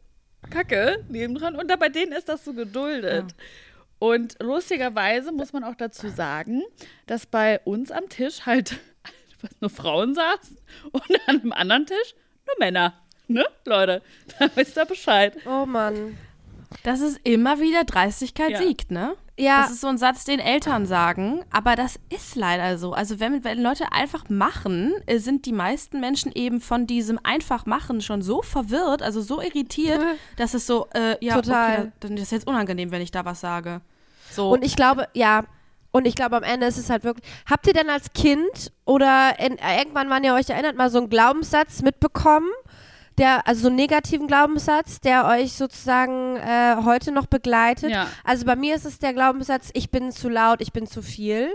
[0.50, 3.34] Kacke nebendran und da bei denen ist das so geduldet.
[3.98, 6.62] Und lustigerweise muss man auch dazu sagen,
[7.06, 8.76] dass bei uns am Tisch halt
[9.60, 10.56] nur Frauen saßen
[10.90, 12.14] und an einem anderen Tisch
[12.46, 12.94] nur Männer.
[13.28, 14.02] Ne, Leute?
[14.38, 15.36] Da wisst ihr Bescheid.
[15.46, 16.18] Oh Mann.
[16.82, 18.58] Das ist immer wieder Dreistigkeit Ja.
[18.58, 19.14] siegt, ne?
[19.38, 19.62] Ja.
[19.62, 22.92] Das ist so ein Satz, den Eltern sagen, aber das ist leider so.
[22.92, 27.64] Also wenn, wenn Leute einfach machen, äh, sind die meisten Menschen eben von diesem einfach
[27.64, 30.00] machen schon so verwirrt, also so irritiert,
[30.36, 31.78] dass es so, äh, ja, Total.
[31.78, 33.80] okay, dann ist jetzt unangenehm, wenn ich da was sage.
[34.30, 34.50] So.
[34.50, 35.44] Und ich glaube, ja.
[35.94, 37.28] Und ich glaube, am Ende ist es halt wirklich.
[37.48, 41.10] Habt ihr denn als Kind oder in, irgendwann, wann ihr euch erinnert, mal so einen
[41.10, 42.48] Glaubenssatz mitbekommen?
[43.18, 47.90] Der, also so einen negativen Glaubenssatz, der euch sozusagen äh, heute noch begleitet.
[47.90, 48.08] Ja.
[48.24, 51.50] Also bei mir ist es der Glaubenssatz, ich bin zu laut, ich bin zu viel.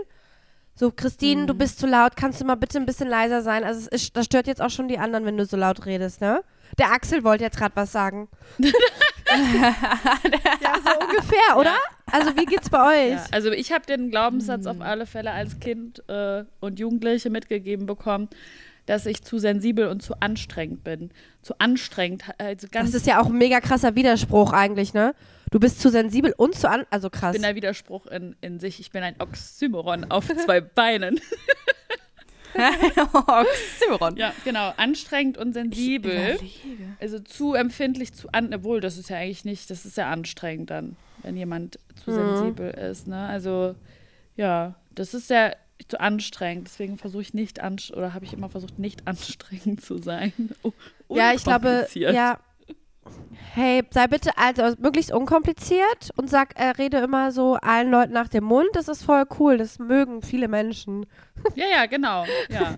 [0.78, 3.64] So, Christine, du bist zu laut, kannst du mal bitte ein bisschen leiser sein?
[3.64, 6.44] Also ist, das stört jetzt auch schon die anderen, wenn du so laut redest, ne?
[6.78, 8.28] Der Axel wollte jetzt gerade was sagen.
[8.58, 8.70] ja,
[10.84, 11.74] so ungefähr, oder?
[12.06, 13.14] Also wie geht's bei euch?
[13.14, 17.86] Ja, also ich habe den Glaubenssatz auf alle Fälle als Kind äh, und Jugendliche mitgegeben
[17.86, 18.28] bekommen,
[18.88, 21.10] dass ich zu sensibel und zu anstrengend bin.
[21.42, 25.14] Zu anstrengend, also ganz Das ist ja auch ein mega krasser Widerspruch eigentlich, ne?
[25.50, 27.34] Du bist zu sensibel und zu an, also krass.
[27.34, 28.80] bin der Widerspruch in, in sich.
[28.80, 31.20] Ich bin ein Oxymoron auf zwei Beinen.
[33.12, 34.16] Oxymoron.
[34.16, 34.72] Ja, genau.
[34.78, 36.38] Anstrengend und sensibel.
[36.98, 40.70] Also zu empfindlich, zu an, obwohl das ist ja eigentlich nicht, das ist ja anstrengend
[40.70, 43.26] dann, wenn jemand zu sensibel ist, ne?
[43.26, 43.74] Also
[44.34, 45.52] ja, das ist ja
[45.86, 46.66] zu anstrengend.
[46.66, 50.32] Deswegen versuche ich nicht anst oder habe ich immer versucht, nicht anstrengend zu sein.
[51.10, 52.38] Oh, ja, ich glaube, ja.
[53.54, 58.28] Hey, sei bitte also möglichst unkompliziert und sag, äh, rede immer so allen Leuten nach
[58.28, 58.68] dem Mund.
[58.74, 59.56] Das ist voll cool.
[59.56, 61.06] Das mögen viele Menschen.
[61.54, 62.26] Ja, ja, genau.
[62.50, 62.76] Ja,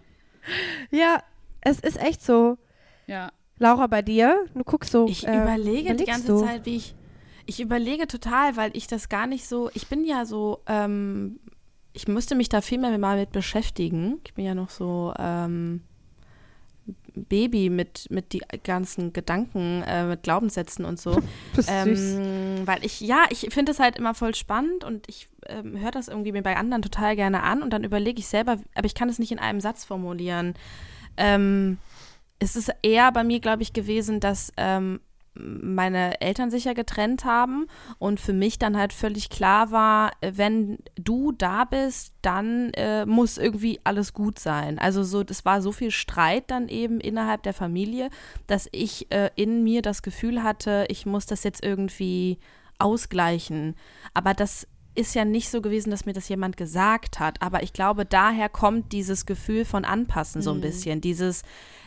[0.93, 1.23] Ja,
[1.61, 2.59] es ist echt so.
[3.07, 3.33] ja.
[3.59, 4.47] Laura, bei dir?
[4.55, 5.07] Du guckst so.
[5.07, 6.41] Ich äh, überlege die ganze du?
[6.45, 6.95] Zeit, wie ich.
[7.47, 9.71] Ich überlege total, weil ich das gar nicht so.
[9.75, 10.63] Ich bin ja so.
[10.67, 11.41] Ähm,
[11.93, 14.21] ich müsste mich da viel mehr mal mit beschäftigen.
[14.25, 15.83] Ich bin ja noch so ähm,
[17.15, 21.21] Baby mit, mit die ganzen Gedanken, äh, mit Glaubenssätzen und so.
[21.55, 22.17] Bist süß.
[22.17, 25.91] Ähm, weil ich, ja, ich finde es halt immer voll spannend und ich ähm, höre
[25.91, 28.95] das irgendwie mir bei anderen total gerne an und dann überlege ich selber, aber ich
[28.95, 30.55] kann es nicht in einem Satz formulieren.
[31.17, 31.79] Ähm,
[32.39, 35.01] es ist eher bei mir, glaube ich, gewesen, dass ähm,
[35.35, 37.67] meine Eltern sich ja getrennt haben
[37.99, 43.39] und für mich dann halt völlig klar war, wenn du da bist, dann äh, muss
[43.39, 44.79] irgendwie alles gut sein.
[44.79, 48.11] Also so, das war so viel Streit dann eben innerhalb der Familie,
[48.47, 52.39] dass ich äh, in mir das Gefühl hatte, ich muss das jetzt irgendwie
[52.79, 53.77] ausgleichen.
[54.15, 57.41] Aber das ist ja nicht so gewesen, dass mir das jemand gesagt hat.
[57.43, 61.01] Aber ich glaube, daher kommt dieses Gefühl von Anpassen so ein bisschen.
[61.01, 61.43] Dieses,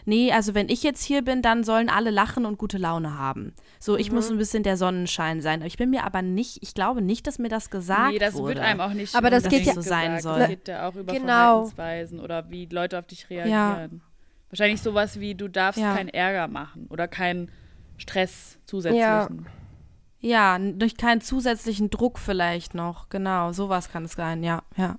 [0.06, 3.54] nee, also wenn ich jetzt hier bin, dann sollen alle lachen und gute Laune haben.
[3.80, 5.62] So, ich muss ein bisschen der Sonnenschein sein.
[5.64, 8.56] Ich bin mir aber nicht, ich glaube nicht, dass mir das gesagt Nee, das wurde.
[8.56, 10.40] wird einem auch nicht Aber das geht ja- so sein soll.
[10.40, 11.26] Das geht ja auch über Genau.
[11.66, 14.02] Verhaltensweisen oder wie Leute auf dich reagieren.
[14.50, 15.94] Wahrscheinlich sowas wie, du darfst Ja.
[15.94, 17.52] keinen Ärger machen oder keinen
[17.98, 19.00] Stress zusätzlichen.
[19.02, 19.28] Ja,
[20.24, 23.10] n- durch keinen zusätzlichen Druck vielleicht noch.
[23.10, 24.44] Genau, sowas kann es sein.
[24.44, 24.98] Ja, ja,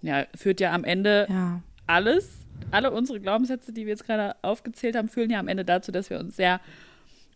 [0.00, 1.60] Ja, führt ja am Ende ja.
[1.86, 2.28] alles,
[2.70, 6.10] alle unsere Glaubenssätze, die wir jetzt gerade aufgezählt haben, führen ja am Ende dazu, dass
[6.10, 6.60] wir uns sehr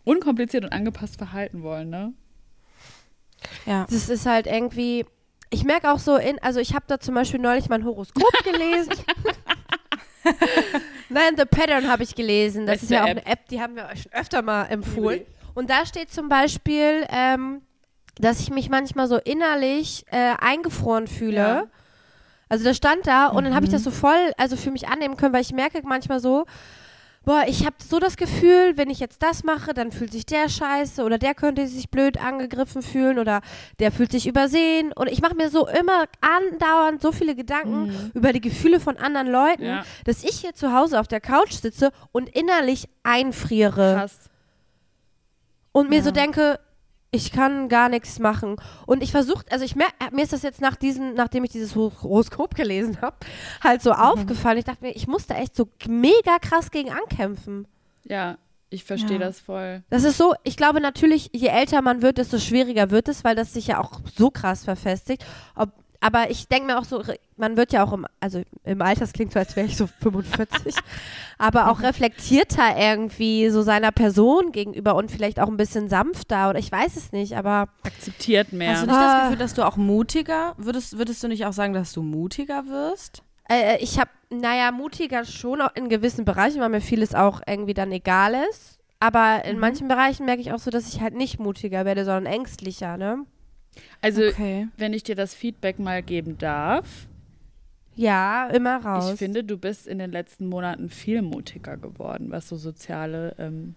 [0.05, 2.13] unkompliziert und angepasst verhalten wollen, ne?
[3.67, 3.87] Ja.
[3.91, 5.05] Das ist halt irgendwie.
[5.51, 8.93] Ich merke auch so in, also ich habe da zum Beispiel neulich mein Horoskop gelesen.
[11.09, 12.67] Nein, The Pattern habe ich gelesen.
[12.67, 13.19] Das Beste ist ja auch App.
[13.19, 15.21] eine App, die haben wir euch schon öfter mal empfohlen.
[15.57, 17.63] Und da steht zum Beispiel, ähm,
[18.21, 21.37] dass ich mich manchmal so innerlich äh, eingefroren fühle.
[21.37, 21.65] Ja.
[22.49, 23.77] Also das stand da und dann habe ich Mhm.
[23.77, 26.45] das so voll, also für mich annehmen können, weil ich merke manchmal so,
[27.25, 30.49] boah, ich habe so das Gefühl, wenn ich jetzt das mache, dann fühlt sich der
[30.49, 33.41] scheiße oder der könnte sich blöd angegriffen fühlen oder
[33.81, 34.93] der fühlt sich übersehen.
[34.93, 39.27] Und ich mache mir so immer andauernd so viele Gedanken über die Gefühle von anderen
[39.27, 39.85] Leuten, Ja.
[40.05, 44.31] dass ich hier zu Hause auf der Couch sitze und innerlich einfriere Krass.
[45.77, 46.13] Und mir so Ja.
[46.13, 46.59] denke,
[47.13, 48.57] ich kann gar nichts machen.
[48.87, 51.75] Und ich versuche, also ich mer mir ist das jetzt nach diesem, nachdem ich dieses
[51.77, 53.17] Hor- Horoskop gelesen habe,
[53.63, 53.85] halt Mhm.
[53.85, 54.59] so aufgefallen.
[54.59, 57.67] Ich dachte mir, ich muss da echt so mega krass gegen ankämpfen.
[58.05, 58.39] Ja.
[58.69, 59.27] Ich verstehe Ja.
[59.27, 59.85] das voll.
[59.91, 63.37] Das ist so, ich glaube natürlich, je älter man wird, desto schwieriger wird es, weil
[63.37, 65.25] das sich ja auch so krass verfestigt.
[65.55, 67.03] Ob, aber ich denke mir auch so,
[67.37, 69.87] man wird ja auch im, also im Alter, das klingt so, als wäre ich so
[70.03, 70.75] 45,
[71.39, 76.59] aber auch reflektierter irgendwie so seiner Person gegenüber und vielleicht auch ein bisschen sanfter oder
[76.59, 78.73] ich weiß es nicht, aber Akzeptiert mehr.
[78.73, 79.15] Hast du nicht Ah.
[79.15, 82.67] das Gefühl, dass du auch mutiger, würdest, würdest du nicht auch sagen, dass du mutiger
[82.67, 83.23] wirst?
[83.49, 87.75] äh, ich habe, naja, mutiger schon auch in gewissen Bereichen, weil mir vieles auch irgendwie
[87.75, 88.79] dann egal ist.
[88.99, 92.27] Aber in manchen Bereichen merke ich auch so, dass ich halt nicht mutiger werde, sondern
[92.27, 93.25] ängstlicher, ne?
[94.01, 94.69] Also, Okay.
[94.77, 97.07] wenn ich dir das Feedback mal geben darf,
[97.95, 99.13] Ja, immer raus.
[99.13, 103.75] ich finde, du bist in den letzten Monaten viel mutiger geworden, was so soziale, ähm,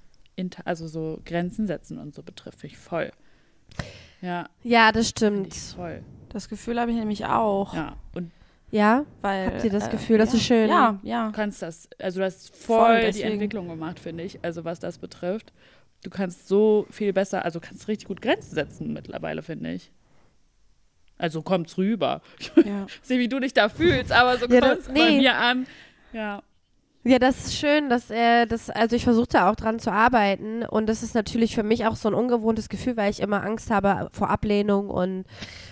[0.66, 2.60] also so Grenzen setzen und so betrifft.
[2.60, 3.12] Finde ich voll.
[4.22, 5.54] Ja, ja, das stimmt.
[5.54, 6.04] voll.
[6.30, 7.74] Das Gefühl habe ich nämlich auch.
[7.74, 8.32] Ja, und
[8.72, 9.06] Ja?
[9.22, 10.18] Weil, Habt ihr das äh, Gefühl?
[10.18, 10.38] Das ja.
[10.38, 10.70] ist schön.
[10.70, 11.28] Ja, ja.
[11.28, 13.24] du kannst das, also du hast voll, Voll, die.
[13.24, 15.52] Entwicklung gemacht, finde ich, also was das betrifft.
[16.04, 19.92] Du kannst so viel besser, also kannst richtig gut Grenzen setzen mittlerweile, finde ich.
[21.18, 22.22] Also kommt's rüber.
[22.66, 22.86] ja.
[22.88, 25.18] Ich sehe, wie du dich da fühlst, aber so Ja, kommt's das- bei nee.
[25.18, 25.68] mir an.
[26.14, 26.42] Ja.
[27.06, 30.64] Ja, das ist schön, dass er das, also ich versuche da auch dran zu arbeiten
[30.64, 33.72] und das ist natürlich für mich auch so ein ungewohntes Gefühl, weil ich immer Angst
[33.72, 35.24] habe vor Ablehnung und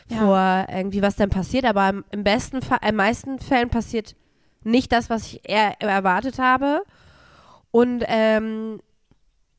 [0.07, 0.17] Ja.
[0.19, 4.15] vor irgendwie, was dann passiert, aber im, im besten Fall, in meisten Fällen passiert
[4.63, 6.81] nicht das, was ich eher erwartet habe
[7.71, 8.79] und ähm,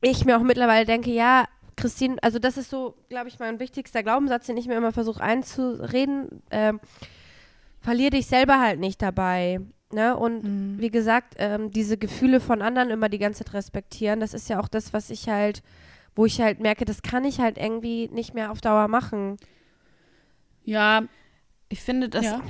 [0.00, 1.44] ich mir auch mittlerweile denke, ja,
[1.76, 5.22] Christine, also das ist so, glaube ich, mein wichtigster Glaubenssatz, den ich mir immer versuche
[5.22, 6.80] einzureden, ähm,
[7.80, 9.60] verlier dich selber halt nicht dabei.
[9.92, 10.16] Ne?
[10.16, 10.76] Und Mhm.
[10.80, 14.60] wie gesagt, ähm, diese Gefühle von anderen immer die ganze Zeit respektieren, das ist ja
[14.60, 15.62] auch das, was ich halt,
[16.16, 19.36] wo ich halt merke, das kann ich halt irgendwie nicht mehr auf Dauer machen.
[20.64, 21.04] Ja,
[21.70, 22.24] Ich finde, dass.
[22.24, 22.40] Ja.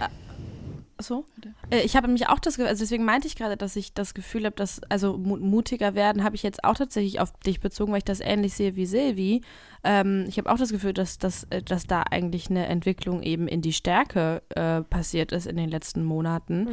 [1.00, 1.24] So?
[1.70, 4.14] Äh, ich habe nämlich auch das Gefühl, also deswegen meinte ich gerade, dass ich das
[4.14, 7.92] Gefühl habe, dass, also mu mutiger werden, habe ich jetzt auch tatsächlich auf dich bezogen,
[7.92, 9.42] weil ich das ähnlich sehe wie Silvi.
[9.84, 13.46] Ähm, ich habe auch das Gefühl, dass, dass, äh, dass da eigentlich eine Entwicklung eben
[13.46, 16.68] in die Stärke äh, passiert ist in den letzten Monaten.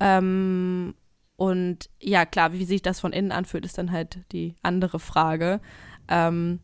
[0.00, 0.94] Ähm,
[1.36, 5.60] und ja, klar, wie sich das von innen anfühlt, ist dann halt die andere Frage.
[6.08, 6.58] Ähm,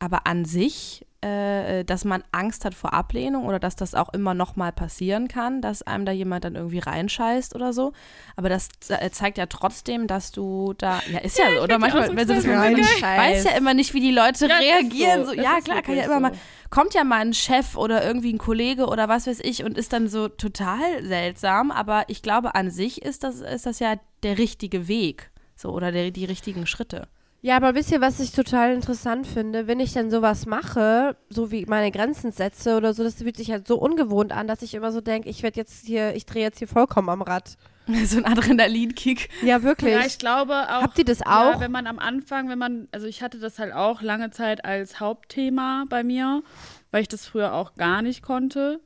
[0.00, 4.32] aber an sich, äh, dass man Angst hat vor Ablehnung oder dass das auch immer
[4.34, 7.92] noch mal passieren kann, dass einem da jemand dann irgendwie reinscheißt oder so.
[8.36, 12.08] Aber das ze- zeigt ja trotzdem, dass du da, ja ist ja, so, oder manchmal,
[12.16, 13.18] wenn sie das so geil.
[13.32, 15.24] weiß ja immer nicht, wie die Leute Ja, reagieren.
[15.26, 15.32] so.
[15.34, 16.38] So, ja klar, kann ja immer mal, so.
[16.70, 19.92] kommt ja mal ein Chef oder irgendwie ein Kollege oder was weiß ich und ist
[19.92, 21.70] dann so total seltsam.
[21.70, 25.30] Aber ich glaube, an sich ist das, ist das ja der richtige Weg.
[25.54, 27.08] So, oder der, die richtigen Schritte.
[27.42, 29.66] Ja, aber wisst ihr, was ich total interessant finde?
[29.66, 33.50] Wenn ich dann sowas mache, so wie meine Grenzen setze oder so, das fühlt sich
[33.50, 36.42] halt so ungewohnt an, dass ich immer so denke, ich werde jetzt hier, ich drehe
[36.42, 37.56] jetzt hier vollkommen am Rad.
[38.04, 39.30] so ein Adrenalinkick.
[39.42, 39.94] Ja, wirklich.
[39.94, 40.82] Ja, ich glaube auch.
[40.82, 41.60] Habt ihr das Ja, auch?
[41.60, 45.00] wenn man am Anfang, wenn man, also ich hatte das halt auch lange Zeit als
[45.00, 46.42] Hauptthema bei mir,
[46.90, 48.80] weil ich das früher auch gar nicht konnte.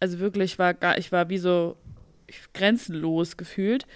[0.00, 1.76] Also wirklich war gar, ich war wie so
[2.52, 3.86] grenzenlos gefühlt.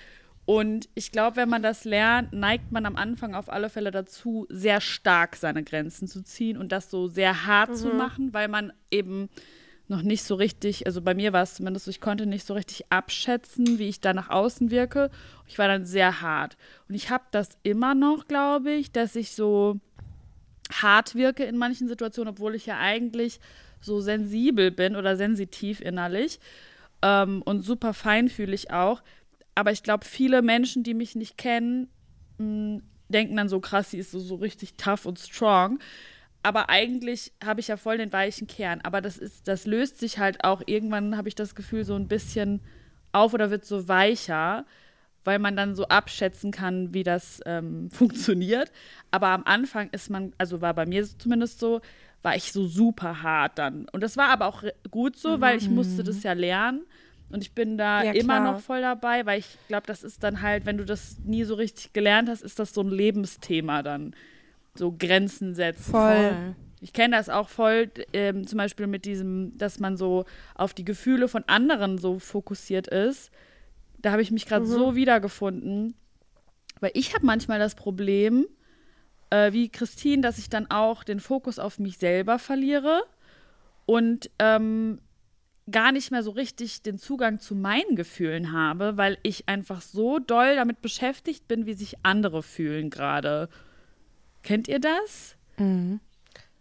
[0.50, 4.48] Und ich glaube, wenn man das lernt, neigt man am Anfang auf alle Fälle dazu,
[4.50, 8.72] sehr stark seine Grenzen zu ziehen und das so sehr hart zu machen, weil man
[8.90, 9.28] eben
[9.86, 12.54] noch nicht so richtig, also bei mir war es zumindest so, ich konnte nicht so
[12.54, 15.12] richtig abschätzen, wie ich da nach außen wirke.
[15.46, 16.56] Ich war dann sehr hart.
[16.88, 19.78] Und ich habe das immer noch, glaube ich, dass ich so
[20.72, 23.38] hart wirke in manchen Situationen, obwohl ich ja eigentlich
[23.80, 26.40] so sensibel bin oder sensitiv innerlich
[27.02, 29.00] ähm, und super feinfühlig auch.
[29.60, 31.90] Aber ich glaube, viele Menschen, die mich nicht kennen,
[32.38, 35.80] mh, denken dann so krass, sie ist so, so richtig tough und strong.
[36.42, 38.80] Aber eigentlich habe ich ja voll den weichen Kern.
[38.84, 42.08] Aber das ist, das löst sich halt auch irgendwann, habe ich das Gefühl, so ein
[42.08, 42.62] bisschen
[43.12, 44.64] auf oder wird so weicher,
[45.24, 48.72] weil man dann so abschätzen kann, wie das ähm, funktioniert.
[49.10, 51.82] Aber am Anfang ist man, also war bei mir zumindest so,
[52.22, 53.86] war ich so super hart dann.
[53.92, 56.86] Und das war aber auch gut so, weil ich musste das ja lernen.
[57.30, 60.42] Und ich bin da Ja, immer noch voll dabei, weil ich glaube, das ist dann
[60.42, 64.14] halt, wenn du das nie so richtig gelernt hast, ist das so ein Lebensthema dann.
[64.74, 65.92] So Grenzen setzen.
[65.92, 66.54] Voll.
[66.80, 70.84] Ich kenne das auch voll, ähm, zum Beispiel mit diesem, dass man so auf die
[70.84, 73.30] Gefühle von anderen so fokussiert ist.
[73.98, 75.94] Da habe ich mich gerade so wiedergefunden.
[76.80, 78.46] Weil ich habe manchmal das Problem,
[79.28, 83.02] äh, wie Christine, dass ich dann auch den Fokus auf mich selber verliere
[83.86, 85.00] und ähm,
[85.70, 90.18] gar nicht mehr so richtig den Zugang zu meinen Gefühlen habe, weil ich einfach so
[90.18, 93.48] doll damit beschäftigt bin, wie sich andere fühlen gerade.
[94.42, 95.36] Kennt ihr das?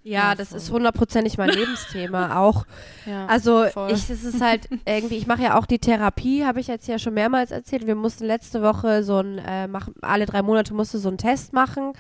[0.04, 2.66] Ja, das ist hundertprozentig mein Lebensthema auch.
[3.06, 3.92] Ja, Also voll.
[3.92, 7.00] ich, es ist halt irgendwie, ich mache ja auch die Therapie, habe ich jetzt ja
[7.00, 7.86] schon mehrmals erzählt.
[7.88, 11.54] Wir mussten letzte Woche so ein, äh, machen, alle drei Monate musste so einen Test
[11.54, 11.94] machen.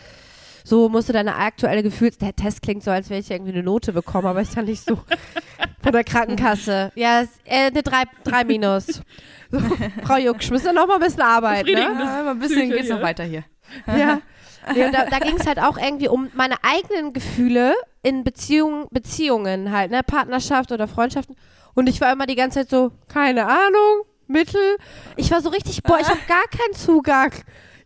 [0.64, 2.18] so musst du deine aktuelle Gefühls...
[2.18, 4.84] Der Test klingt so, als wäre ich irgendwie eine Note bekommen, aber ist ja nicht
[4.84, 5.00] so
[5.82, 6.92] von der Krankenkasse.
[6.96, 9.02] Ja, es- äh, eine 3 drei minus.
[9.52, 9.60] So,
[10.04, 11.80] Frau Jucksch, müssen wir noch mal ein bisschen arbeiten, ne?
[11.82, 13.44] Ja, ein bisschen Psyche geht's noch weiter hier.
[13.88, 14.22] Ja.
[14.68, 19.72] Und da da ging es halt auch irgendwie um meine eigenen Gefühle in Beziehungen, Beziehungen
[19.72, 21.36] halt, ne, Partnerschaft oder Freundschaften.
[21.74, 24.78] Und ich war immer die ganze Zeit so, keine Ahnung, Mittel.
[25.16, 27.32] Ich war so richtig, boah, ich habe gar keinen Zugang.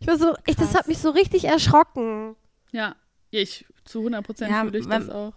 [0.00, 2.36] Ich war so, ich, das hat mich so richtig erschrocken.
[2.72, 2.96] Ja,
[3.30, 5.32] ich zu 100 Prozent Ja, fühle ich das auch.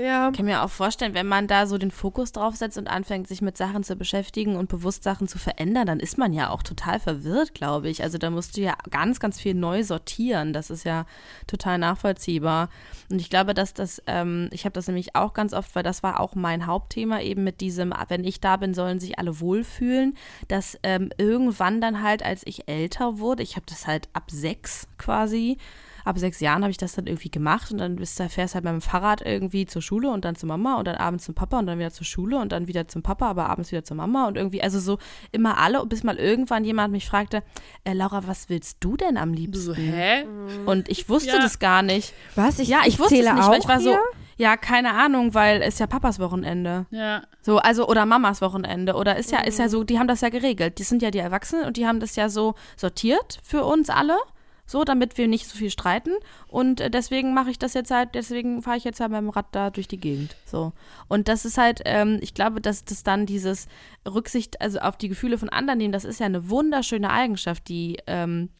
[0.00, 0.30] Ja.
[0.30, 3.28] Ich kann mir auch vorstellen, wenn man da so den Fokus drauf setzt und anfängt,
[3.28, 6.62] sich mit Sachen zu beschäftigen und bewusst Sachen zu verändern, dann ist man ja auch
[6.62, 8.02] total verwirrt, glaube ich.
[8.02, 10.52] Also da musst du ja ganz, ganz viel neu sortieren.
[10.52, 11.04] Das ist ja
[11.46, 12.70] total nachvollziehbar.
[13.10, 16.02] Und ich glaube, dass das, ähm, ich habe das nämlich auch ganz oft, weil das
[16.02, 20.16] war auch mein Hauptthema, eben mit diesem, wenn ich da bin, sollen sich alle wohlfühlen,
[20.48, 24.88] dass ähm, irgendwann dann halt, als ich älter wurde, ich habe das halt ab sechs
[24.96, 25.58] quasi,
[26.04, 28.64] ab sechs Jahren habe ich das dann irgendwie gemacht und dann bist du, fährst halt
[28.64, 31.58] mit dem Fahrrad irgendwie zur Schule und dann zur Mama und dann abends zum Papa
[31.58, 34.26] und dann wieder zur Schule und dann wieder zum Papa, aber abends wieder zur Mama
[34.28, 34.98] und irgendwie, also so
[35.32, 37.42] immer alle, bis mal irgendwann jemand mich fragte,
[37.84, 39.92] äh, Laura, was willst du denn am Du so, liebsten?
[39.92, 40.24] hä?
[40.66, 41.38] Und ich wusste Ja.
[41.38, 42.12] das gar nicht.
[42.34, 42.58] Was?
[42.58, 44.00] Ich, ja, ich, wusste es nicht, auch weil ich war so, hier?
[44.36, 46.86] ja, keine Ahnung, weil es ja Papas Wochenende.
[46.90, 47.22] Ja.
[47.42, 48.94] So, also, oder Mamas Wochenende.
[48.94, 50.78] Oder ist ja, ist ja so, die haben das ja geregelt.
[50.78, 54.16] Die sind ja die Erwachsenen und die haben das ja so sortiert für uns alle.
[54.70, 56.12] So, damit wir nicht so viel streiten.
[56.46, 59.28] Und äh, deswegen mache ich das jetzt halt, deswegen fahre ich jetzt halt mit dem
[59.28, 60.36] Rad da durch die Gegend.
[60.46, 60.72] So.
[61.08, 63.66] Und das ist halt, ähm, ich glaube, dass das dann dieses
[64.06, 67.98] Rücksicht, also auf die Gefühle von anderen nehmen, das ist ja eine wunderschöne Eigenschaft, die
[68.06, 68.50] ähm,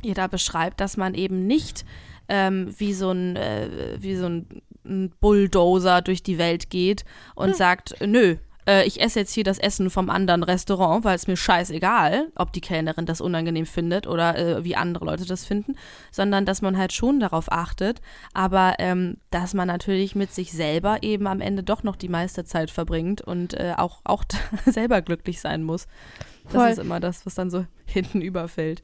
[0.00, 1.84] ihr da beschreibt, dass man eben nicht
[2.28, 7.04] ähm, wie so ein, äh, wie so ein, ein Bulldozer durch die Welt geht
[7.34, 8.36] und sagt, nö,
[8.68, 12.52] äh, ich esse jetzt hier das Essen vom anderen Restaurant, weil es mir scheißegal, ob
[12.52, 15.74] die Kellnerin das unangenehm findet oder äh, wie andere Leute das finden,
[16.12, 18.00] sondern dass man halt schon darauf achtet,
[18.34, 22.44] aber ähm, dass man natürlich mit sich selber eben am Ende doch noch die meiste
[22.44, 24.24] Zeit verbringt und äh, auch, auch
[24.66, 25.86] selber glücklich sein muss.
[26.44, 26.68] Das Voll.
[26.68, 28.82] ist immer das, was dann so hinten überfällt.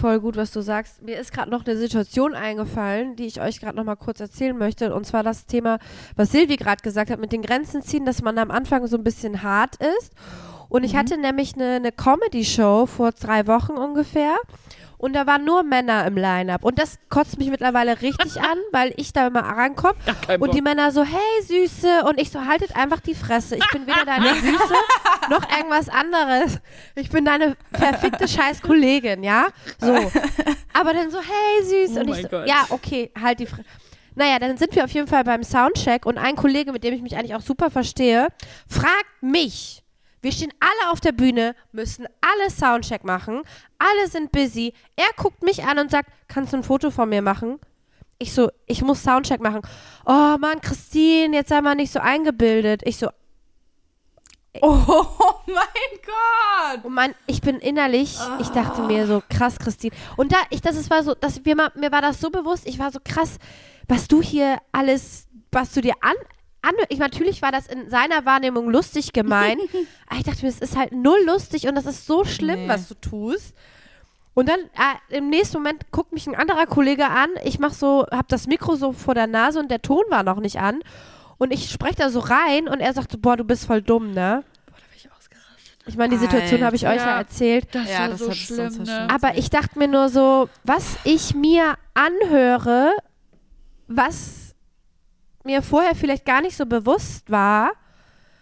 [0.00, 1.02] Voll gut, was du sagst.
[1.02, 4.56] Mir ist gerade noch eine Situation eingefallen, die ich euch gerade noch mal kurz erzählen
[4.56, 4.94] möchte.
[4.94, 5.78] Und zwar das Thema,
[6.16, 9.04] was Silvi gerade gesagt hat, mit den Grenzen ziehen, dass man am Anfang so ein
[9.04, 10.12] bisschen hart ist.
[10.68, 14.36] Und ich hatte nämlich eine, eine Comedy-Show vor drei Wochen ungefähr.
[15.04, 16.64] Und da waren nur Männer im Line-Up.
[16.64, 19.96] Und das kotzt mich mittlerweile richtig an, weil ich da immer rankomme.
[20.40, 20.62] Und die.
[20.62, 22.04] Männer so, hey Süße.
[22.08, 23.56] Und ich so, haltet einfach die Fresse.
[23.56, 24.74] Ich bin weder deine Süße
[25.28, 26.58] noch irgendwas anderes.
[26.94, 29.48] Ich bin deine verfickte scheiß Kollegin, ja?
[29.78, 29.94] So.
[30.72, 31.98] Aber dann so, hey Süß.
[31.98, 32.48] Oh und ich so, Gott.
[32.48, 33.64] ja, okay, halt die Fresse.
[34.14, 37.02] Naja, dann sind wir auf jeden Fall beim Soundcheck und ein Kollege, mit dem ich
[37.02, 38.28] mich eigentlich auch super verstehe,
[38.66, 39.83] fragt mich.
[40.24, 43.42] Wir stehen alle auf der Bühne, müssen alle Soundcheck machen,
[43.78, 44.72] alle sind busy.
[44.96, 47.60] Er guckt mich an und sagt, kannst du ein Foto von mir machen?
[48.18, 49.60] Ich so, ich muss Soundcheck machen.
[50.06, 52.80] Oh Mann, Christine, jetzt sei mal nicht so eingebildet.
[52.86, 53.08] Ich so,
[54.62, 56.84] Oh mein Gott!
[56.84, 59.94] Und mein, ich bin innerlich, ich dachte mir so, krass, Christine.
[60.16, 62.78] Und da, ich, das ist, war so, das, mir, mir war das so bewusst, ich
[62.78, 63.36] war so krass,
[63.88, 66.14] was du hier alles, was du dir an
[66.88, 69.60] ich, natürlich war das in seiner Wahrnehmung lustig gemeint,
[70.08, 72.68] aber ich dachte mir, es ist halt null lustig und das ist so schlimm, Nee.
[72.68, 73.54] was du tust.
[74.34, 77.28] Und dann äh, im nächsten Moment guckt mich ein anderer Kollege an.
[77.44, 80.40] Ich mach so, hab das Mikro so vor der Nase und der Ton war noch
[80.40, 80.80] nicht an.
[81.38, 84.10] Und ich spreche da so rein und er sagt so, boah, du bist voll dumm,
[84.12, 84.42] ne?
[85.86, 87.18] Ich meine, die Situation habe ich euch ja Ja.
[87.18, 87.66] erzählt.
[87.72, 89.08] Das Ja, war das so schlimm, ja ne?
[89.12, 92.90] Aber ich dachte mir nur so, was ich mir anhöre,
[93.86, 94.43] was
[95.44, 97.72] mir vorher vielleicht gar nicht so bewusst war.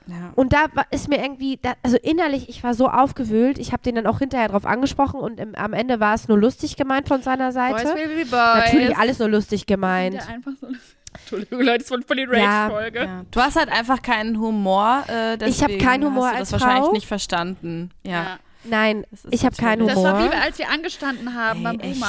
[0.09, 0.33] Ja.
[0.35, 3.59] Und da war- ist mir irgendwie, da, also innerlich, ich war so aufgewühlt.
[3.59, 6.39] Ich habe den dann auch hinterher drauf angesprochen und im, am Ende war es nur
[6.39, 7.95] lustig gemeint von seiner Boys Seite.
[7.95, 8.31] will be boys.
[8.33, 10.15] Natürlich alles nur lustig gemeint.
[10.15, 10.67] Der einfach so.
[11.15, 12.67] Entschuldigung, Leute, das war voll die Ja.
[12.67, 12.99] Rage-Folge.
[13.05, 13.25] Ja.
[13.31, 15.05] Du hast halt einfach keinen Humor.
[15.09, 17.91] Äh, Ich hab deswegen keinen Humor hast du als das wahrscheinlich nicht verstanden.
[18.03, 18.13] Ja.
[18.13, 18.39] Ja.
[18.65, 19.95] Nein, ich habe keinen Humor.
[19.95, 22.01] Das war wie als wir angestanden haben Ey, beim echt?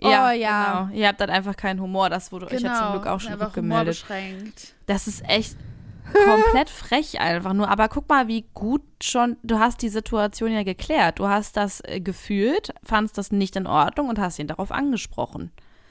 [0.00, 0.30] Buhmann.
[0.30, 0.80] Oh, ja.
[0.88, 0.96] Genau.
[1.00, 2.10] Ihr habt halt einfach keinen Humor.
[2.10, 4.04] Das wurde euch ja zum Glück auch schon einfach rückgemeldet.
[4.86, 5.56] Das ist echt
[6.24, 7.68] komplett frech einfach nur.
[7.68, 11.18] Aber guck mal, wie gut schon, du hast die Situation ja geklärt.
[11.18, 15.50] Du hast das äh, gefühlt, fandst das nicht in Ordnung und hast ihn darauf angesprochen.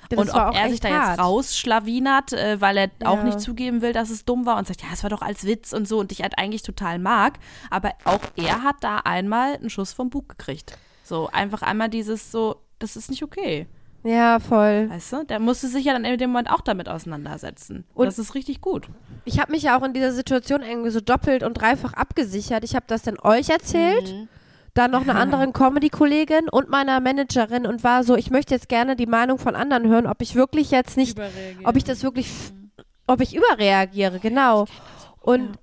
[0.10, 1.10] Das und ob auch er sich da hart.
[1.10, 3.24] jetzt rausschlawinert, äh, weil er auch Ja.
[3.24, 5.74] nicht zugeben will, dass es dumm war und sagt, ja, es war doch als Witz
[5.74, 7.40] und so und dich halt eigentlich total mag.
[7.70, 10.78] Aber auch er hat da einmal einen Schuss vom Bug gekriegt.
[11.04, 13.68] So, einfach einmal dieses so, das ist nicht okay.
[14.08, 14.90] Ja, voll.
[14.90, 15.24] Weißt du?
[15.26, 17.84] Der musste sich ja dann in dem Moment auch damit auseinandersetzen.
[17.94, 18.88] Und das ist richtig gut.
[19.26, 22.64] Ich habe mich ja auch in dieser Situation irgendwie so doppelt und dreifach abgesichert.
[22.64, 24.16] Ich habe das dann euch erzählt,
[24.74, 28.96] dann noch einer anderen Comedy-Kollegin und meiner Managerin und war so, ich möchte jetzt gerne
[28.96, 31.20] die Meinung von anderen hören, ob ich wirklich jetzt nicht,
[31.66, 32.32] ob ich das wirklich,
[33.08, 34.68] ob ich überreagiere, genau.
[35.20, 35.58] Und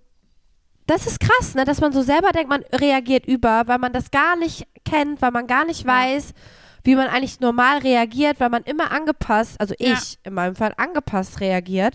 [0.86, 4.10] das ist krass, ne, dass man so selber denkt, man reagiert über, weil man das
[4.10, 6.34] gar nicht kennt, weil man gar nicht weiß,
[6.84, 10.18] wie man eigentlich normal reagiert, weil man immer angepasst, also ich Ja.
[10.24, 11.94] in meinem Fall angepasst reagiert.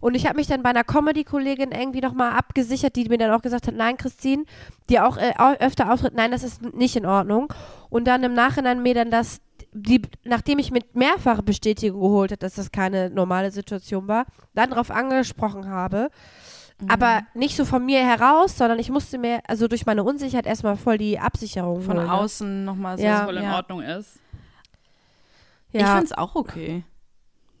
[0.00, 3.42] Und ich habe mich dann bei einer Comedy-Kollegin irgendwie nochmal abgesichert, die mir dann auch
[3.42, 4.44] gesagt hat, nein, Christine,
[4.88, 7.52] die auch äh, öfter auftritt, nein, das ist nicht in Ordnung.
[7.90, 9.40] Und dann im Nachhinein mir dann das,
[9.72, 14.70] die, nachdem ich mit mehrfacher Bestätigung geholt habe, dass das keine normale Situation war, dann
[14.70, 16.10] darauf angesprochen habe.
[16.86, 20.76] Aber nicht so von mir heraus, sondern ich musste mir, also durch meine Unsicherheit erstmal
[20.76, 22.06] voll die Absicherung Von holen.
[22.06, 22.12] ne?
[22.12, 23.02] außen nochmal so.
[23.04, 23.24] Ja.
[23.24, 23.56] voll in ja.
[23.56, 24.20] Ordnung ist.
[25.72, 25.92] Ich Ja.
[25.92, 26.84] finde es auch okay.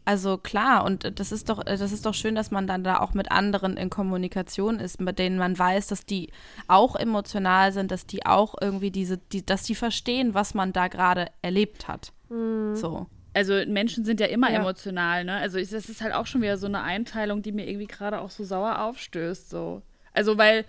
[0.04, 3.12] Also klar, und das ist doch, das ist doch schön, dass man dann da auch
[3.12, 6.30] mit anderen in Kommunikation ist, mit denen man weiß, dass die
[6.66, 10.88] auch emotional sind, dass die auch irgendwie diese, die, dass die verstehen, was man da
[10.88, 12.12] gerade erlebt hat.
[12.30, 13.06] So.
[13.34, 14.60] Also Menschen sind ja immer Ja.
[14.60, 15.36] emotional, ne?
[15.36, 18.20] Also ich, das ist halt auch schon wieder so eine Einteilung, die mir irgendwie gerade
[18.22, 19.50] auch so sauer aufstößt.
[19.50, 19.82] So.
[20.14, 20.64] Also weil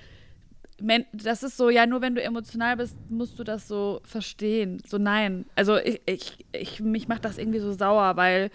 [1.14, 4.82] das ist so, ja, nur wenn du emotional bist, musst du das so verstehen.
[4.88, 5.46] So nein.
[5.56, 8.50] Also ich, ich, ich mich macht das irgendwie so sauer, weil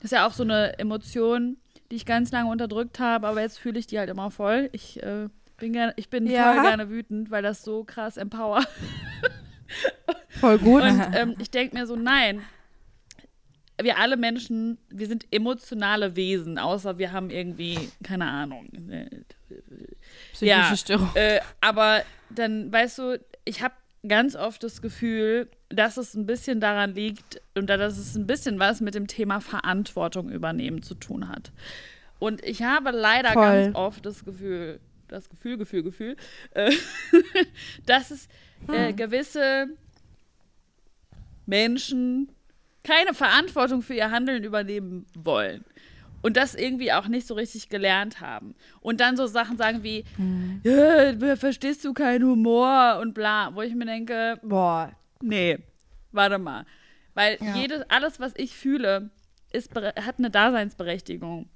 [0.00, 1.56] das ist ja auch so eine Emotion,
[1.90, 4.70] die ich ganz lange unterdrückt habe, aber jetzt fühle ich die halt immer voll.
[4.72, 6.52] Ich äh, bin gerne, ich bin Ja.
[6.54, 8.64] voll gerne wütend, weil das so krass empower.
[10.40, 10.82] Voll gut.
[10.82, 12.42] Und ähm, ich denke mir so, nein.
[13.80, 18.68] Wir alle Menschen, wir sind emotionale Wesen, außer wir haben irgendwie, keine Ahnung.
[20.46, 20.76] Psychische Ja.
[20.76, 21.10] Störung.
[21.14, 23.74] Äh, aber dann, weißt du, ich habe
[24.06, 28.26] ganz oft das Gefühl, dass es ein bisschen daran liegt und da- dass es ein
[28.26, 31.52] bisschen was mit dem Thema Verantwortung übernehmen zu tun hat.
[32.18, 33.42] Und ich habe leider Voll.
[33.64, 36.16] ganz oft das Gefühl, das Gefühl, Gefühl, Gefühl,
[36.52, 36.70] äh,
[37.86, 38.28] dass es
[38.68, 39.68] äh, gewisse
[41.46, 42.28] Menschen
[42.84, 45.64] keine Verantwortung für ihr Handeln übernehmen wollen.
[46.22, 48.54] Und das irgendwie auch nicht so richtig gelernt haben.
[48.80, 50.04] Und dann so Sachen sagen wie,
[50.62, 54.92] ja, verstehst du keinen Humor und bla, wo ich mir denke, Boah.
[55.22, 55.58] nee,
[56.12, 56.66] warte mal.
[57.14, 59.10] Weil jedes, alles, was ich fühle,
[59.52, 61.48] ist, hat eine Daseinsberechtigung.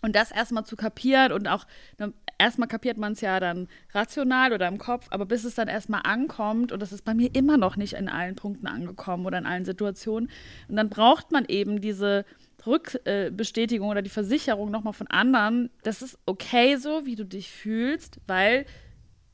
[0.00, 1.66] Und das erstmal zu kapieren und auch,
[1.98, 5.66] ne, erstmal kapiert man es ja dann rational oder im Kopf, aber bis es dann
[5.66, 9.38] erstmal ankommt, und das ist bei mir immer noch nicht in allen Punkten angekommen oder
[9.38, 10.30] in allen Situationen,
[10.68, 12.24] und dann braucht man eben diese
[12.68, 18.20] Rückbestätigung oder die Versicherung nochmal von anderen, das ist okay so, wie du dich fühlst,
[18.26, 18.66] weil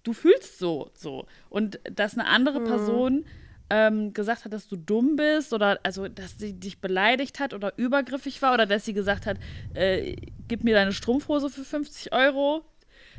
[0.03, 1.27] du fühlst so, so.
[1.49, 3.25] Und dass eine andere Person
[3.71, 7.77] ähm, gesagt hat, dass du dumm bist oder also, dass sie dich beleidigt hat oder
[7.77, 9.39] übergriffig war oder dass sie gesagt hat,
[9.75, 10.17] äh,
[10.49, 12.65] gib mir deine Strumpfhose für 50 Euro.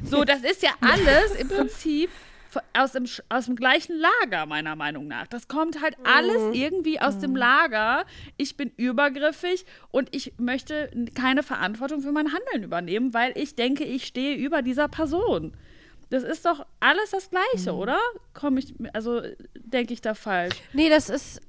[0.04, 2.10] So, das ist ja alles im Prinzip
[2.74, 5.28] aus dem, aus dem gleichen Lager, meiner Meinung nach.
[5.28, 8.06] Das kommt halt alles irgendwie aus dem Lager.
[8.38, 13.84] Ich bin übergriffig und ich möchte keine Verantwortung für mein Handeln übernehmen, weil ich denke,
[13.84, 15.54] ich stehe über dieser Person.
[16.10, 18.00] Das ist doch alles das Gleiche, oder?
[18.34, 19.22] Komme ich, also
[19.56, 20.56] denke ich da falsch.
[20.74, 21.42] Nee, das ist.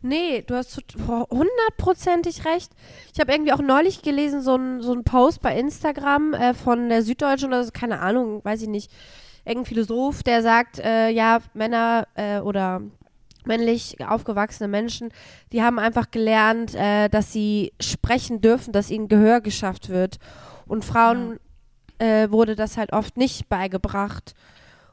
[0.00, 2.72] Nee, du hast hundertprozentig recht.
[3.14, 6.90] Ich habe irgendwie auch neulich gelesen, so ein, so ein Post bei Instagram äh, von
[6.90, 8.90] der Süddeutschen oder so, keine Ahnung, weiß ich nicht.
[9.44, 12.80] Irgendein Philosoph, der sagt, äh, ja, Männer äh, oder
[13.44, 15.10] männlich aufgewachsene Menschen,
[15.52, 20.18] die haben einfach gelernt, äh, dass sie sprechen dürfen, dass ihnen Gehör geschafft wird.
[20.66, 21.38] Und Frauen
[21.98, 24.34] äh, wurde das halt oft nicht beigebracht.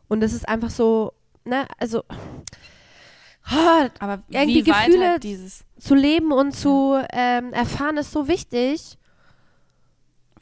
[0.09, 1.13] Und es ist einfach so,
[1.45, 2.03] ne, also
[3.45, 8.97] ah, Aber irgendwie Gefühle- halt dieses, zu leben und zu ähm, erfahren ist so wichtig.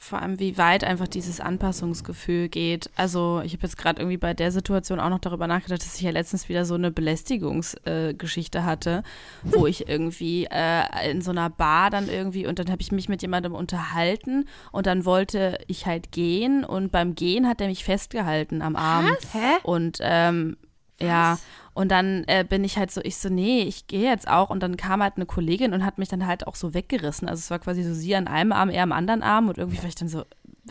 [0.02, 2.90] Vor allem wie weit einfach dieses Anpassungsgefühl geht.
[2.96, 6.02] Also ich habe jetzt gerade irgendwie bei der Situation auch noch darüber nachgedacht, dass ich
[6.02, 9.04] ja letztens wieder so eine Belästigungsgeschichte äh, hatte,
[9.44, 13.10] wo ich irgendwie äh, in so einer Bar dann irgendwie und dann habe ich mich
[13.10, 17.84] mit jemandem unterhalten und dann wollte ich halt gehen und beim Gehen hat er mich
[17.84, 19.18] festgehalten am Arm.
[19.34, 19.58] Hä?
[19.64, 20.56] Und ähm,
[21.02, 21.38] ja,
[21.80, 24.50] und dann äh, bin ich halt so, ich so, nee, ich gehe jetzt auch.
[24.50, 27.30] Und dann kam halt eine Kollegin und hat mich dann halt auch so weggerissen.
[27.30, 29.48] Also es war quasi so sie an einem Arm, er am anderen Arm.
[29.48, 30.26] Und irgendwie war ich dann so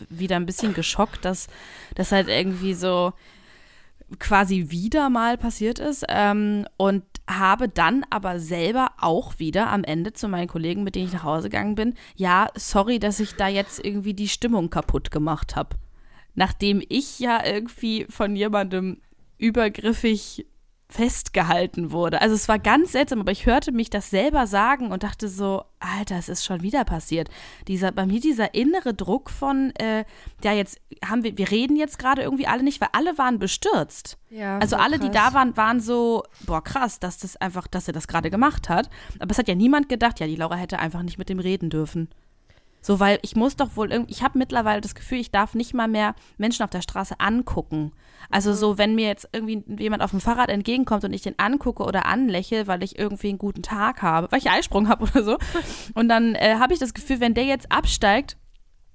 [0.07, 1.47] wieder ein bisschen geschockt, dass
[1.95, 3.13] das halt irgendwie so
[4.19, 6.05] quasi wieder mal passiert ist.
[6.09, 11.07] Ähm, und habe dann aber selber auch wieder am Ende zu meinen Kollegen, mit denen
[11.07, 15.09] ich nach Hause gegangen bin, ja, sorry, dass ich da jetzt irgendwie die Stimmung kaputt
[15.09, 15.75] gemacht habe.
[16.35, 19.01] Nachdem ich ja irgendwie von jemandem
[19.39, 20.45] übergriffig
[20.91, 22.19] festgehalten wurde.
[22.19, 25.63] Also es war ganz seltsam, aber ich hörte mich das selber sagen und dachte so,
[25.79, 27.29] Alter, es ist schon wieder passiert.
[27.67, 30.03] Dieser, bei mir dieser innere Druck von, äh,
[30.43, 34.17] ja, jetzt haben wir, wir reden jetzt gerade irgendwie alle nicht, weil alle waren bestürzt.
[34.31, 35.31] Ja, also alle, die krass.
[35.31, 38.89] da waren, waren so, boah, krass, dass das einfach, dass er das gerade gemacht hat.
[39.19, 41.69] Aber es hat ja niemand gedacht, ja, die Laura hätte einfach nicht mit dem reden
[41.69, 42.09] dürfen.
[42.81, 45.73] So, weil ich muss doch wohl irgendwie, ich habe mittlerweile das Gefühl, ich darf nicht
[45.73, 47.91] mal mehr Menschen auf der Straße angucken.
[48.29, 51.83] Also so, wenn mir jetzt irgendwie jemand auf dem Fahrrad entgegenkommt und ich den angucke
[51.83, 55.37] oder anlächle, weil ich irgendwie einen guten Tag habe, weil ich Eisprung habe oder so.
[55.93, 58.37] Und dann äh, habe ich das Gefühl, wenn der jetzt absteigt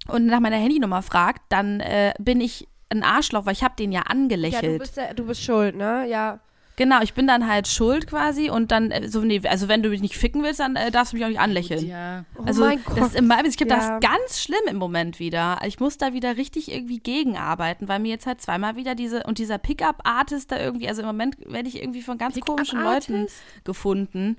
[0.08, 3.92] und nach meiner Handynummer fragt, dann äh, bin ich ein Arschloch, weil ich habe den
[3.92, 4.74] ja Ja, angelächelt.
[4.74, 6.06] du bist, ja, du bist schuld, ne?
[6.08, 6.40] Ja.
[6.76, 9.90] Genau, ich bin dann halt schuld quasi und dann äh, so, nee, also wenn du
[9.90, 11.86] mich nicht ficken willst, dann äh, darfst du mich auch nicht anlächeln.
[11.86, 12.24] Ja.
[12.36, 13.06] Oh Also mein das Gott.
[13.06, 13.76] ist immer, ich glaube, Ja.
[13.78, 15.58] das ist ganz schlimm im Moment wieder.
[15.66, 19.38] Ich muss da wieder richtig irgendwie gegenarbeiten, weil mir jetzt halt zweimal wieder diese und
[19.38, 23.26] dieser Pickup-Artist da irgendwie, also im Moment werde ich irgendwie von ganz komischen Leuten
[23.62, 24.36] gefunden.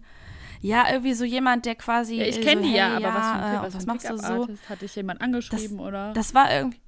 [0.62, 2.16] Ja, irgendwie so jemand, der quasi.
[2.16, 3.78] Ja, ich äh, kenne so, die ja, hey, aber was für ein, äh, was für
[3.78, 4.24] was ein machst du so?
[4.24, 4.70] Pickup-Artist?
[4.70, 6.12] Hat dich jemand angeschrieben oder?
[6.14, 6.80] Das war irgendwie.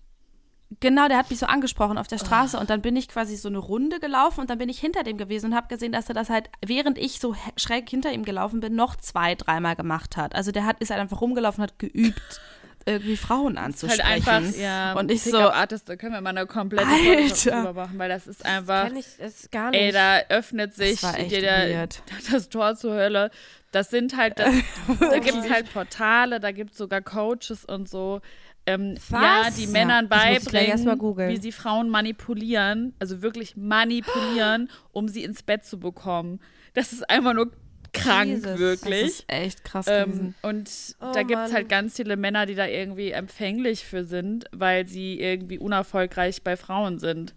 [0.82, 3.48] Genau, der hat mich so angesprochen auf der Straße und dann bin ich quasi so
[3.48, 6.16] eine Runde gelaufen und dann bin ich hinter dem gewesen und habe gesehen, dass er
[6.16, 10.36] das halt, während ich so schräg hinter ihm gelaufen bin, noch zwei, dreimal gemacht hat.
[10.36, 12.42] Also der hat, ist halt einfach rumgelaufen und hat geübt,
[12.88, 14.06] irgendwie Frauen halt anzusprechen.
[14.06, 17.52] einfach, ja, und ich so, Pickup-Artist, da können wir mal eine komplette Alter.
[17.52, 19.80] drüber machen, weil das ist einfach, Kenn ich das gar nicht.
[19.80, 22.02] ey, da öffnet sich war echt dir der, weird.
[22.32, 23.30] das Tor zur Hölle.
[23.72, 24.54] Das sind halt, das,
[25.00, 28.22] da gibt es halt Portale, da gibt es sogar Coaches und so.
[28.68, 34.70] Ähm, ja, die Ja, Männern das mal beibringen, wie sie Frauen manipulieren, also wirklich manipulieren,
[34.92, 36.40] um sie ins Bett zu bekommen.
[36.74, 37.52] Das ist einfach nur
[37.94, 38.44] krank, Jesus.
[38.44, 39.02] das wirklich.
[39.04, 42.68] ist echt krass Ähm, und Oh da gibt es halt ganz viele Männer, die da
[42.68, 47.34] irgendwie empfänglich für sind, weil sie irgendwie unerfolgreich bei Frauen sind.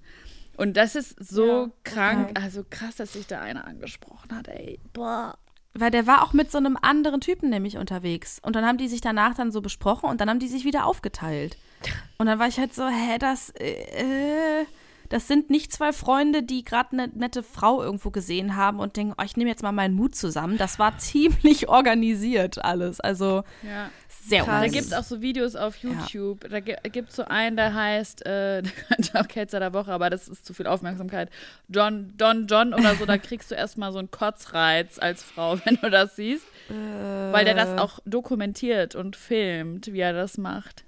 [0.57, 2.41] Und das ist so Ja, krank, okay.
[2.43, 4.78] also krass, dass sich da einer angesprochen hat, ey.
[4.93, 5.39] Boah.
[5.81, 8.39] Weil der war auch mit so einem anderen Typen nämlich unterwegs.
[8.43, 10.85] Und dann haben die sich danach dann so besprochen und dann haben die sich wieder
[10.85, 11.57] aufgeteilt.
[12.18, 14.66] Und dann war ich halt so, hä, das, äh,
[15.11, 19.13] das sind nicht zwei Freunde, die gerade eine nette Frau irgendwo gesehen haben und denken,
[19.19, 20.57] oh, ich nehme jetzt mal meinen Mut zusammen.
[20.57, 23.01] Das war ziemlich organisiert alles.
[23.01, 23.91] Also Ja.
[24.09, 24.63] sehr Krass.
[24.63, 26.49] Da gibt es auch so Videos auf YouTube.
[26.49, 28.63] Da gibt es so einen, der heißt äh,
[29.13, 31.29] John Ketzer der Woche, aber das ist zu viel Aufmerksamkeit.
[31.69, 35.77] John, Don John oder so, da kriegst du erstmal so einen Kotzreiz als Frau, wenn
[35.83, 36.47] du das siehst.
[36.69, 40.85] Weil der das auch dokumentiert und filmt, wie er das macht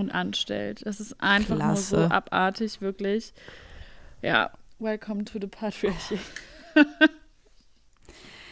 [0.00, 0.84] und anstellt.
[0.86, 2.10] Das ist einfach nur so Klasse.
[2.10, 3.32] abartig, wirklich.
[4.22, 6.18] Ja, welcome to the patriarchy.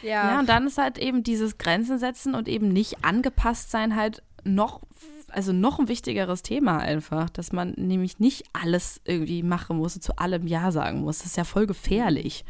[0.03, 4.21] Ja, und dann ist halt eben dieses Grenzen setzen und eben nicht angepasst sein halt
[4.43, 4.81] noch,
[5.29, 10.03] also noch ein wichtigeres Thema einfach, dass man nämlich nicht alles irgendwie machen muss und
[10.03, 11.19] zu allem Ja sagen muss.
[11.19, 12.45] Das ist ja voll gefährlich.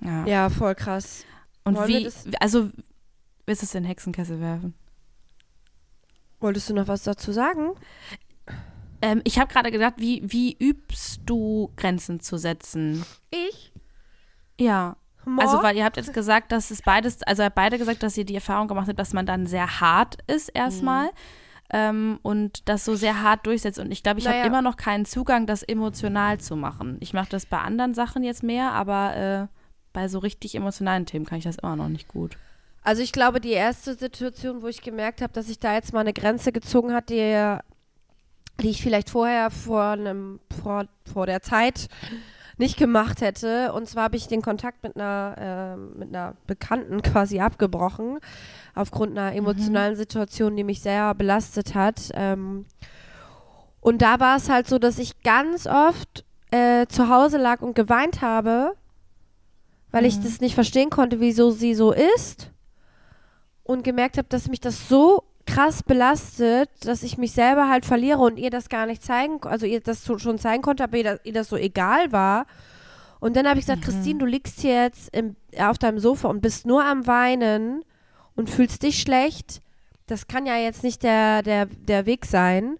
[0.00, 0.24] Ja.
[0.26, 1.24] ja, voll krass.
[1.64, 2.70] und wollen wie, das- also,
[3.44, 4.72] willst du es in den Hexenkessel werfen?
[6.42, 7.70] Wolltest du noch was dazu sagen?
[9.00, 13.04] Ähm, ich habe gerade gedacht, wie, wie übst du Grenzen zu setzen?
[13.30, 13.72] Ich?
[14.58, 14.96] Ja.
[15.24, 15.46] More?
[15.46, 18.16] Also, weil ihr habt jetzt gesagt, dass es beides, also ihr habt beide gesagt, dass
[18.16, 21.10] ihr die Erfahrung gemacht habt, dass man dann sehr hart ist erstmal
[21.72, 23.78] ähm, und das so sehr hart durchsetzt.
[23.78, 24.38] Und ich glaube, ich Naja.
[24.38, 26.96] habe immer noch keinen Zugang, das emotional zu machen.
[27.00, 29.46] Ich mache das bei anderen Sachen jetzt mehr, aber äh,
[29.92, 32.36] bei so richtig emotionalen Themen kann ich das immer noch nicht gut.
[32.82, 36.00] Also ich glaube, die erste Situation, wo ich gemerkt habe, dass ich da jetzt mal
[36.00, 37.56] eine Grenze gezogen hat, die,
[38.60, 41.88] die ich vielleicht vorher vor einem vor, vor der Zeit
[42.58, 43.72] nicht gemacht hätte.
[43.72, 48.18] Und zwar habe ich den Kontakt mit einer ähm, mit einer Bekannten quasi abgebrochen
[48.74, 52.10] aufgrund einer emotionalen Situation, die mich sehr belastet hat.
[52.14, 52.66] Ähm,
[53.80, 57.74] und da war es halt so, dass ich ganz oft äh, zu Hause lag und
[57.74, 58.74] geweint habe,
[59.92, 62.52] weil ich das nicht verstehen konnte, wieso sie so ist
[63.64, 68.18] und gemerkt habe, dass mich das so krass belastet, dass ich mich selber halt verliere
[68.18, 71.04] und ihr das gar nicht zeigen, also ihr das so, schon zeigen konnte, aber ihr
[71.04, 72.46] das, ihr das so egal war.
[73.20, 76.40] Und dann habe ich gesagt, Christine, du liegst hier jetzt im, auf deinem Sofa und
[76.40, 77.84] bist nur am Weinen
[78.34, 79.60] und fühlst dich schlecht.
[80.06, 82.78] Das kann ja jetzt nicht der, der, der Weg sein.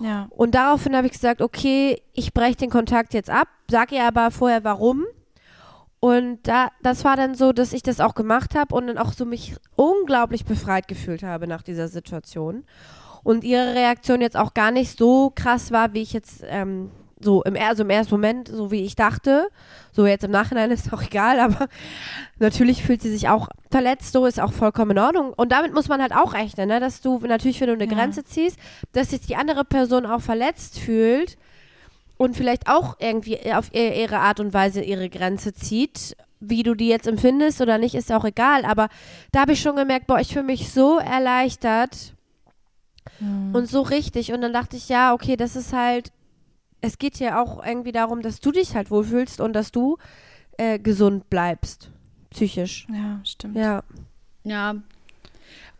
[0.00, 0.26] Ja.
[0.30, 4.30] Und daraufhin habe ich gesagt, okay, ich breche den Kontakt jetzt ab, sag ihr aber
[4.30, 5.04] vorher warum.
[6.04, 9.14] Und da, das war dann so, dass ich das auch gemacht habe und dann auch
[9.14, 12.64] so mich unglaublich befreit gefühlt habe nach dieser Situation.
[13.22, 16.90] Und ihre Reaktion jetzt auch gar nicht so krass war, wie ich jetzt ähm,
[17.20, 19.48] so im, also im ersten Moment, so wie ich dachte.
[19.92, 21.68] So jetzt im Nachhinein ist auch egal, aber
[22.38, 25.32] natürlich fühlt sie sich auch verletzt, so ist auch vollkommen in Ordnung.
[25.32, 26.80] Und damit muss man halt auch rechnen, ne?
[26.80, 27.94] dass du natürlich, wenn du eine Ja.
[27.94, 28.58] Grenze ziehst,
[28.92, 31.38] dass sich die andere Person auch verletzt fühlt.
[32.16, 36.16] Und vielleicht auch irgendwie auf ihr- ihre Art und Weise ihre Grenze zieht.
[36.40, 38.64] Wie du die jetzt empfindest oder nicht, ist auch egal.
[38.66, 38.88] Aber
[39.32, 42.14] da habe ich schon gemerkt, boah, ich fühle mich so erleichtert
[43.52, 44.32] und so richtig.
[44.32, 46.12] Und dann dachte ich, ja, okay, das ist halt,
[46.80, 49.96] es geht ja auch irgendwie darum, dass du dich halt wohlfühlst und dass du
[50.58, 51.90] äh, gesund bleibst,
[52.30, 52.86] psychisch.
[52.92, 53.56] Ja, stimmt.
[53.56, 53.82] Ja.
[54.42, 54.74] Ja.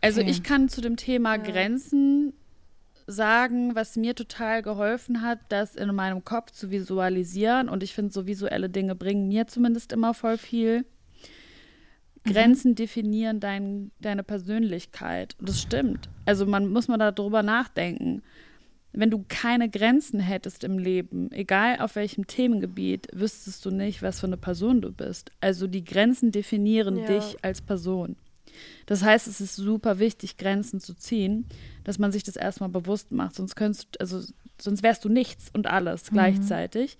[0.01, 0.29] Also Okay.
[0.31, 2.33] ich kann zu dem Thema Grenzen
[3.07, 7.69] sagen, was mir total geholfen hat, das in meinem Kopf zu visualisieren.
[7.69, 10.85] Und ich finde, so visuelle Dinge bringen mir zumindest immer voll viel.
[12.23, 15.35] Grenzen definieren dein, deine Persönlichkeit.
[15.39, 16.09] Und das stimmt.
[16.25, 18.23] Also man muss mal darüber nachdenken.
[18.93, 24.21] Wenn du keine Grenzen hättest im Leben, egal auf welchem Themengebiet, wüsstest du nicht, was
[24.21, 25.31] für eine Person du bist.
[25.41, 27.05] Also die Grenzen definieren Ja.
[27.05, 28.15] dich als Person.
[28.85, 31.45] Das heißt, es ist super wichtig, Grenzen zu ziehen,
[31.83, 33.35] dass man sich das erstmal bewusst macht.
[33.35, 34.21] Sonst könntest, also
[34.59, 36.97] sonst wärst du nichts und alles gleichzeitig.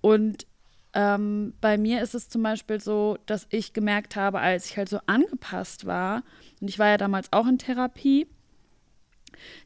[0.00, 0.46] Und
[0.92, 4.88] ähm, bei mir ist es zum Beispiel so, dass ich gemerkt habe, als ich halt
[4.88, 6.22] so angepasst war,
[6.60, 8.26] und ich war ja damals auch in Therapie,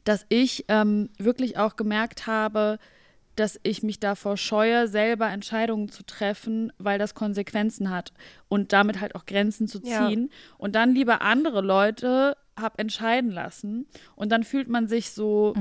[0.04, 2.78] dass ich ähm, wirklich auch gemerkt habe,
[3.36, 8.12] dass ich mich davor scheue, selber Entscheidungen zu treffen, weil das Konsequenzen hat
[8.48, 10.08] und damit halt auch Grenzen zu Ja.
[10.08, 15.54] ziehen und dann lieber andere Leute hab entscheiden lassen und dann fühlt man sich so,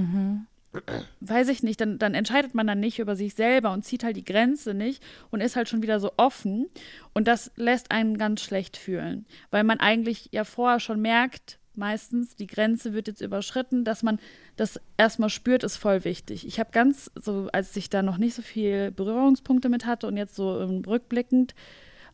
[1.22, 4.17] weiß ich nicht, dann, dann entscheidet man dann nicht über sich selber und zieht halt
[4.17, 5.01] die Grenze nicht
[5.32, 6.67] und ist halt schon wieder so offen
[7.13, 12.36] und das lässt einen ganz schlecht fühlen, weil man eigentlich ja vorher schon merkt, meistens,
[12.36, 14.19] die Grenze wird jetzt überschritten, dass man
[14.55, 16.45] das erstmal spürt, ist voll wichtig.
[16.45, 20.17] Ich habe ganz, so als ich da noch nicht so viel Berührungspunkte mit hatte und
[20.17, 21.55] jetzt so ähm, rückblickend,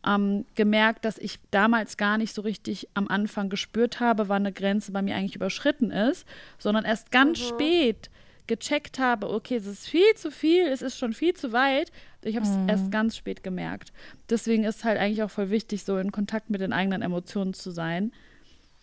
[0.05, 4.53] ähm, gemerkt, dass ich damals gar nicht so richtig am Anfang gespürt habe, wann eine
[4.53, 6.27] Grenze bei mir eigentlich überschritten ist,
[6.59, 8.09] sondern erst ganz spät
[8.47, 11.91] gecheckt habe, okay, es ist viel zu viel, es ist schon viel zu weit.
[12.21, 13.91] Ich habe es erst ganz spät gemerkt.
[14.29, 17.71] Deswegen ist halt eigentlich auch voll wichtig, so in Kontakt mit den eigenen Emotionen zu
[17.71, 18.11] sein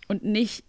[0.09, 0.65] und nicht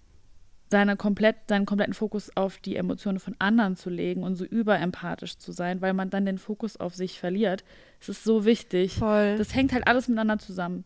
[0.74, 5.38] seine komplett, seinen kompletten Fokus auf die Emotionen von anderen zu legen und so überempathisch
[5.38, 7.63] zu sein, weil man dann den Fokus auf sich verliert.
[8.01, 8.95] Es ist so wichtig.
[8.95, 9.36] Voll.
[9.38, 10.84] Das hängt halt alles miteinander zusammen.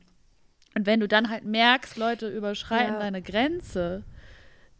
[0.76, 3.00] Und wenn du dann halt merkst, Leute überschreiten Ja.
[3.00, 4.04] deine Grenze,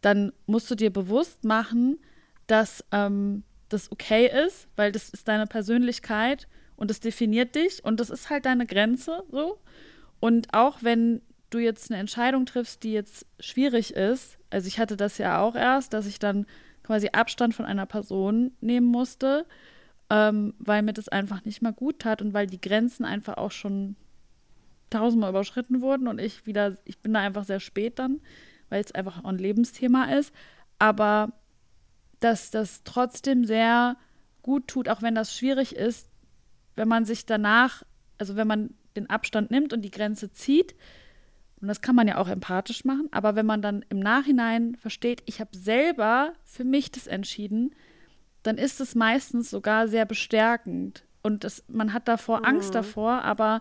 [0.02, 1.98] dann musst du dir bewusst machen,
[2.46, 7.98] dass ähm, das okay ist, weil das ist deine Persönlichkeit und das definiert dich und
[7.98, 9.58] das ist halt deine Grenze so.
[10.20, 14.96] Und auch wenn du jetzt eine Entscheidung triffst, die jetzt schwierig ist, also ich hatte
[14.96, 16.46] das ja auch erst, dass ich dann
[16.82, 19.46] quasi Abstand von einer Person nehmen musste,
[20.10, 23.50] ähm, weil mir das einfach nicht mehr gut tat und weil die Grenzen einfach auch
[23.50, 23.96] schon
[24.90, 28.20] tausendmal überschritten wurden und ich wieder, ich bin da einfach sehr spät dann,
[28.70, 30.32] weil es einfach ein Lebensthema ist,
[30.78, 31.32] aber
[32.20, 33.96] dass das trotzdem sehr
[34.42, 36.08] gut tut, auch wenn das schwierig ist,
[36.74, 37.82] wenn man sich danach,
[38.16, 40.74] also wenn man den Abstand nimmt und die Grenze zieht,
[41.60, 45.22] und das kann man ja auch empathisch machen, aber wenn man dann im Nachhinein versteht,
[45.26, 47.74] ich habe selber für mich das entschieden,
[48.42, 51.04] dann ist es meistens sogar sehr bestärkend.
[51.22, 53.60] Und das, man hat davor Angst davor, aber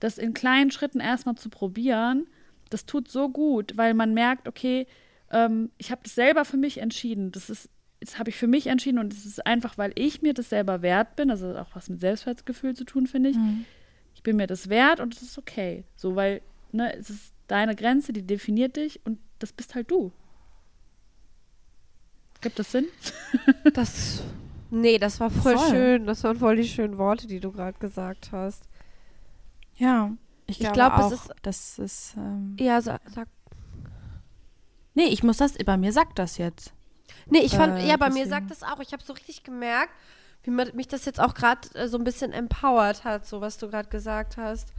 [0.00, 2.26] das in kleinen Schritten erstmal zu probieren,
[2.70, 4.86] das tut so gut, weil man merkt, okay,
[5.30, 7.32] ähm, ich habe das selber für mich entschieden.
[7.32, 7.68] Das ist,
[8.00, 10.82] das habe ich für mich entschieden und es ist einfach, weil ich mir das selber
[10.82, 11.30] wert bin.
[11.30, 13.36] Also auch was mit Selbstwertgefühl zu tun, finde ich.
[14.14, 15.84] Ich bin mir das wert und es ist okay.
[15.94, 16.40] So, weil,
[16.76, 20.12] ne, es ist deine Grenze, die definiert dich und das bist halt du.
[22.40, 22.86] Gibt das Sinn?
[23.74, 24.22] Das.
[24.70, 25.68] Nee, das war voll, Voll.
[25.70, 26.06] schön.
[26.06, 28.64] Das waren voll die schönen Worte, die du gerade gesagt hast.
[29.76, 30.10] Ja,
[30.46, 32.14] ich Ich glaube glaub, es auch, ist- das ist.
[32.16, 33.28] Ähm, Ja, sa- sag.
[34.94, 35.54] nee, ich muss das.
[35.64, 36.72] Bei mir sagt das jetzt.
[37.26, 38.80] Nee, ich fand, Äh, ja, bei mir sagt das auch.
[38.80, 39.92] Ich habe so richtig gemerkt,
[40.42, 43.68] wie mich das jetzt auch gerade äh, so ein bisschen empowert hat, so was du
[43.68, 44.72] gerade gesagt hast.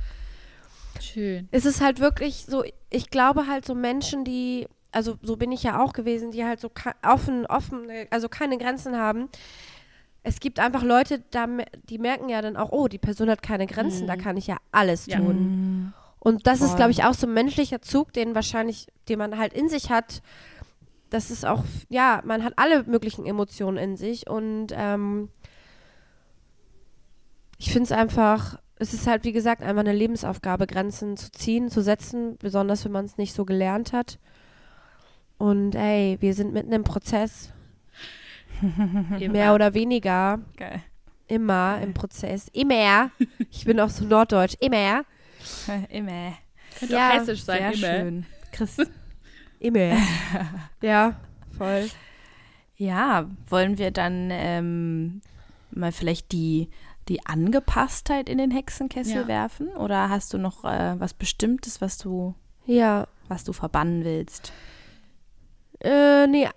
[1.01, 1.47] Schön.
[1.51, 5.63] Es ist halt wirklich so, ich glaube halt so Menschen, die, also so bin ich
[5.63, 6.69] ja auch gewesen, die halt so
[7.03, 9.29] offen, offen, also keine Grenzen haben.
[10.23, 11.47] Es gibt einfach Leute, da,
[11.89, 14.57] die merken ja dann auch, oh, die Person hat keine Grenzen, da kann ich ja
[14.71, 15.19] alles Ja.
[15.19, 15.51] tun.
[16.19, 16.75] Und das ist, Voll.
[16.77, 20.21] glaube ich, auch so ein menschlicher Zug, den wahrscheinlich, den man halt in sich hat.
[21.09, 25.29] Das ist auch, ja, man hat alle möglichen Emotionen in sich und ähm,
[27.57, 31.69] ich finde es einfach, es ist halt, wie gesagt, einfach eine Lebensaufgabe, Grenzen zu ziehen,
[31.69, 34.19] zu setzen, besonders wenn man es nicht so gelernt hat.
[35.37, 37.51] Und ey, wir sind mitten im Prozess,
[39.29, 40.81] mehr oder weniger, Geil.
[41.27, 43.11] immer im Prozess, immer.
[43.51, 45.03] Ich bin auch so norddeutsch, immer,
[45.89, 46.33] Immer.
[46.79, 47.99] Könnte Ja, auch hessisch sein, Sehr immer.
[48.03, 48.25] schön.
[48.51, 48.77] Chris.
[49.59, 49.97] immer.
[50.81, 51.15] ja,
[51.57, 51.87] voll.
[52.75, 55.21] Ja, wollen wir dann ähm,
[55.71, 56.69] mal vielleicht die
[57.09, 59.27] die Angepasstheit in den Hexenkessel Ja.
[59.27, 59.69] werfen?
[59.69, 62.35] Oder hast du noch äh, was Bestimmtes, was du,
[62.65, 63.07] Ja.
[63.27, 64.51] was du verbannen willst?
[65.79, 66.47] Äh, nee,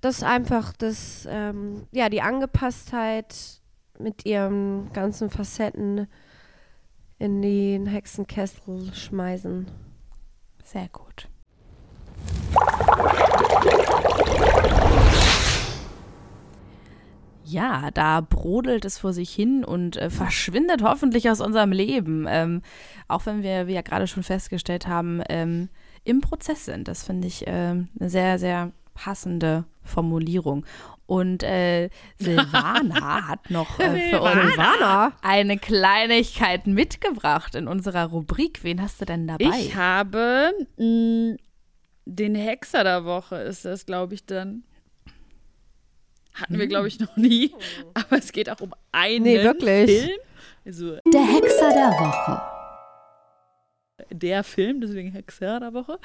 [0.00, 3.34] das einfach das, ähm, ja, die Angepasstheit
[3.98, 6.06] mit ihren ganzen Facetten
[7.18, 9.66] in den Hexenkessel schmeißen.
[10.64, 11.28] Sehr gut.
[17.50, 22.26] Ja, da brodelt es vor sich hin und äh, verschwindet hoffentlich aus unserem Leben.
[22.28, 22.62] Ähm,
[23.08, 25.68] auch wenn wir, wie ja gerade schon festgestellt haben, ähm,
[26.04, 26.88] im Prozess sind.
[26.88, 30.64] Das finde ich ähm, eine sehr, sehr passende Formulierung.
[31.06, 35.12] Und äh, Silvana hat noch äh, für uns Silvana?
[35.22, 38.62] eine Kleinigkeit mitgebracht in unserer Rubrik.
[38.62, 39.50] Wen hast du denn dabei?
[39.58, 41.36] Ich habe mh,
[42.04, 44.62] den Hexer der Woche, ist das, glaube ich, dann.
[46.40, 47.52] Hatten wir, glaube ich, noch nie.
[47.94, 49.90] Aber es geht auch um einen Nee, wirklich.
[50.04, 50.18] Film.
[50.64, 52.42] Also Der Hexer der Woche.
[54.10, 55.98] der Film, deswegen Hexer der Woche.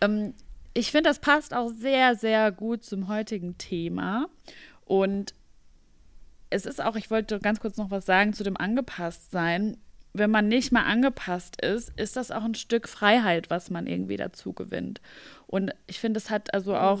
[0.00, 0.34] Ähm,
[0.74, 4.28] ich finde, das passt auch sehr, sehr gut zum heutigen Thema.
[4.84, 5.34] Und
[6.50, 9.76] es ist auch, ich wollte ganz kurz noch was sagen zu dem Angepasstsein.
[10.14, 14.18] Wenn man nicht mal angepasst ist, ist das auch ein Stück Freiheit, was man irgendwie
[14.18, 15.00] dazu gewinnt.
[15.46, 17.00] Und ich finde, es hat also auch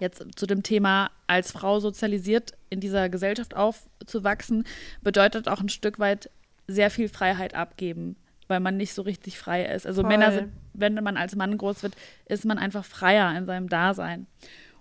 [0.00, 4.64] jetzt zu dem Thema als Frau sozialisiert in dieser Gesellschaft aufzuwachsen,
[5.02, 6.30] bedeutet auch ein Stück weit
[6.66, 8.16] sehr viel Freiheit abgeben,
[8.48, 9.86] weil man nicht so richtig frei ist.
[9.86, 10.10] Also Voll.
[10.10, 11.94] Männer sind, wenn man als Mann groß wird,
[12.26, 14.26] ist man einfach freier in seinem Dasein.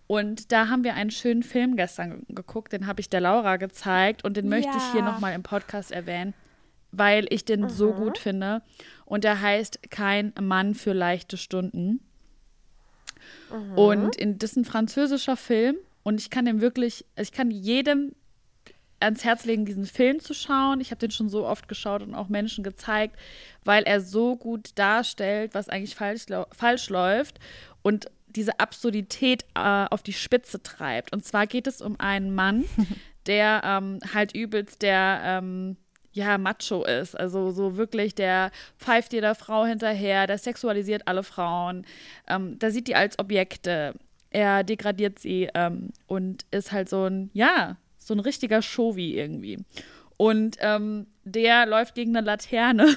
[0.08, 4.24] Und da haben wir einen schönen Film gestern geguckt, den habe ich der Laura gezeigt
[4.24, 6.34] und den möchte ich hier nochmal im Podcast erwähnen,
[6.92, 8.62] weil ich den so gut finde.
[9.06, 12.00] Und der heißt Kein Mann für leichte Stunden.
[13.76, 17.52] Und in, das ist ein französischer Film und ich kann den wirklich, also ich kann
[17.52, 18.14] jedem
[19.00, 20.80] ans Herz legen, diesen Film zu schauen.
[20.80, 23.18] Ich habe den schon so oft geschaut und auch Menschen gezeigt,
[23.64, 27.40] weil er so gut darstellt, was eigentlich falsch, falsch läuft
[27.82, 31.14] und diese Absurdität äh, auf die Spitze treibt.
[31.14, 32.66] Und zwar geht es um einen Mann,
[33.28, 35.78] der ähm, halt übelst der ähm,
[36.14, 37.20] ja, Macho ist.
[37.20, 41.86] Also so wirklich, der pfeift jeder Frau hinterher, der sexualisiert alle Frauen,
[42.28, 43.96] ähm, der sieht die als Objekte,
[44.30, 49.60] er degradiert sie ähm, und ist halt so ein, ja, so ein richtiger Showy irgendwie.
[50.18, 52.96] Und ähm, der läuft gegen eine Laterne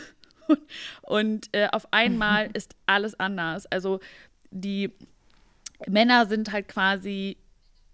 [1.02, 3.66] und äh, auf einmal ist alles anders.
[3.66, 4.00] Also
[4.50, 4.92] die
[5.86, 7.36] Männer sind halt quasi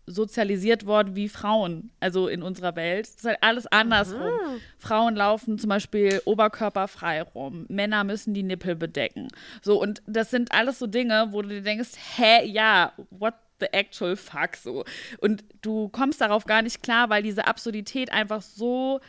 [0.07, 3.07] sozialisiert worden wie Frauen, also in unserer Welt.
[3.07, 4.33] Es ist halt alles andersrum.
[4.79, 9.29] Frauen laufen zum Beispiel oberkörperfrei rum, Männer müssen die Nippel bedecken.
[9.63, 13.67] So, und das sind alles so Dinge, wo du dir denkst, hä, ja, what the
[13.73, 14.85] actual fuck so.
[15.19, 19.01] Und du kommst darauf gar nicht klar, weil diese Absurdität einfach so,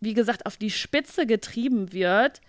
[0.00, 2.40] wie gesagt, auf die Spitze getrieben wird.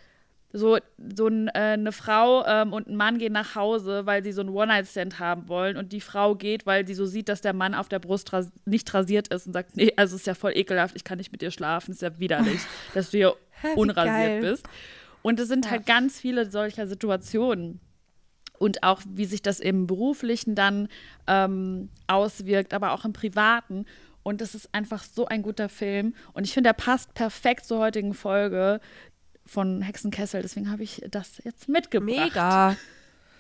[0.54, 0.78] So,
[1.16, 4.42] so ein, äh, eine Frau ähm, und ein Mann gehen nach Hause, weil sie so
[4.42, 5.78] einen One-Night-Stand haben wollen.
[5.78, 8.52] Und die Frau geht, weil sie so sieht, dass der Mann auf der Brust ras
[8.66, 11.42] nicht rasiert ist und sagt, nee, also ist ja voll ekelhaft, ich kann nicht mit
[11.42, 12.60] dir schlafen, ist ja widerlich,
[12.94, 13.36] dass du hier
[13.76, 14.66] unrasiert bist.
[15.22, 17.80] Und es sind halt ganz viele solcher Situationen.
[18.58, 20.88] Und auch, wie sich das im Beruflichen dann
[21.28, 23.86] ähm, auswirkt, aber auch im Privaten.
[24.24, 26.14] Und das ist einfach so ein guter Film.
[26.34, 28.80] Und ich finde, er passt perfekt zur heutigen Folge
[29.52, 30.42] von Hexenkessel.
[30.42, 32.18] Deswegen habe ich das jetzt mitgebracht.
[32.18, 32.76] Mega.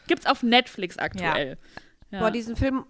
[0.07, 1.57] Gibt's auf Netflix aktuell.
[2.11, 2.19] Ja.
[2.19, 2.85] Boah, diesen Film.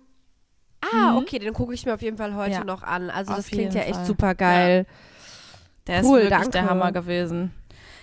[0.82, 3.12] Ah, okay, den gucke ich mir auf jeden Fall heute Ja, noch an.
[3.12, 4.06] Also auf das klingt ja echt Fall.
[4.06, 4.88] super geil.
[5.86, 6.50] Der Cool, ist wirklich danke.
[6.52, 7.52] der Hammer gewesen.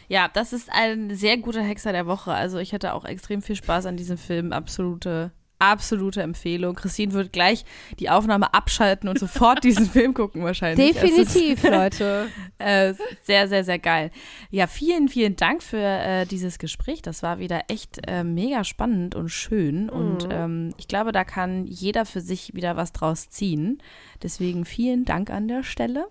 [0.06, 2.32] Ja, das ist ein sehr guter Hexer der Woche.
[2.32, 4.52] Also ich hatte auch extrem viel Spaß an diesem Film.
[4.52, 6.74] Absolute, absolute Empfehlung.
[6.74, 7.64] Christine wird gleich
[7.98, 10.90] die Aufnahme abschalten und sofort diesen Film gucken wahrscheinlich.
[10.90, 12.28] Ist- Definitiv, Leute.
[12.60, 14.10] Äh, sehr, sehr, sehr geil.
[14.50, 17.02] Ja, vielen, vielen Dank für äh, dieses Gespräch.
[17.02, 19.88] Das war wieder echt äh, mega spannend und schön.
[19.88, 23.80] Und ähm, ich glaube, da kann jeder für sich wieder was draus ziehen.
[24.24, 26.08] Deswegen vielen Dank an der Stelle.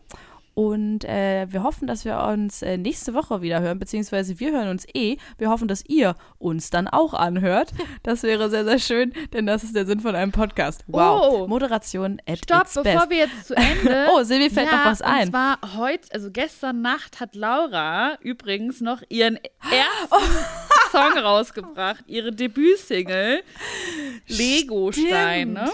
[0.57, 4.69] Und äh, wir hoffen, dass wir uns äh, nächste Woche wieder hören, beziehungsweise wir hören
[4.69, 5.17] uns eh.
[5.37, 7.73] Wir hoffen, dass ihr uns dann auch anhört.
[8.03, 10.83] Das wäre sehr, sehr schön, denn das ist der Sinn von einem Podcast.
[10.87, 11.21] Wow.
[11.43, 11.47] Oh.
[11.47, 13.09] Moderation at Stopp, its bevor best.
[13.09, 14.07] wir jetzt zu Ende.
[14.11, 15.25] Oh, Silvi fällt ja, noch was ein.
[15.25, 20.91] Und zwar heute, also gestern Nacht hat Laura übrigens noch ihren ersten Oh.
[20.91, 23.43] Song rausgebracht, ihre Debütsingle
[24.27, 25.71] Lego-Steine.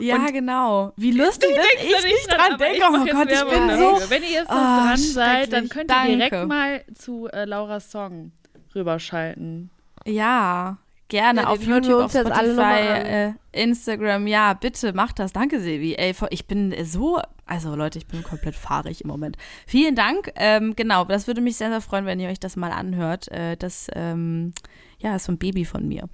[0.00, 0.92] Ja, Und- genau.
[0.96, 2.82] Wie lustig, dass ich nicht dran aber denke.
[2.88, 4.00] Oh Gott, ich bin dafür.
[4.00, 4.10] so.
[4.10, 6.46] Wenn ihr jetzt noch Ah, dran seid, dann könnt ihr direkt Danke.
[6.46, 8.32] mal zu äh, Lauras Song
[8.74, 9.70] rüberschalten.
[10.06, 10.78] Ja,
[11.08, 14.28] Gerne Ja, auf YouTube, auf Spotify, äh, Instagram.
[14.28, 15.32] Ja, bitte macht das.
[15.32, 15.94] Danke, Silvi.
[15.98, 19.36] Ey, ich bin so, also Leute, ich bin komplett fahrig im Moment.
[19.66, 20.30] Vielen Dank.
[20.36, 23.26] Ähm, genau, das würde mich sehr, sehr freuen, wenn ihr euch das mal anhört.
[23.26, 24.52] Äh, das, ähm,
[25.00, 26.04] ja, ist so ein Baby von mir.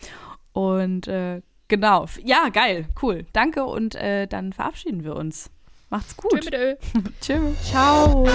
[0.54, 3.26] Und äh, genau, ja, geil, cool.
[3.32, 5.50] Danke und äh, dann verabschieden wir uns.
[5.90, 6.40] Macht's gut.
[6.50, 6.74] Tschö.
[7.20, 7.70] Tschüss.
[7.70, 8.26] Ciao.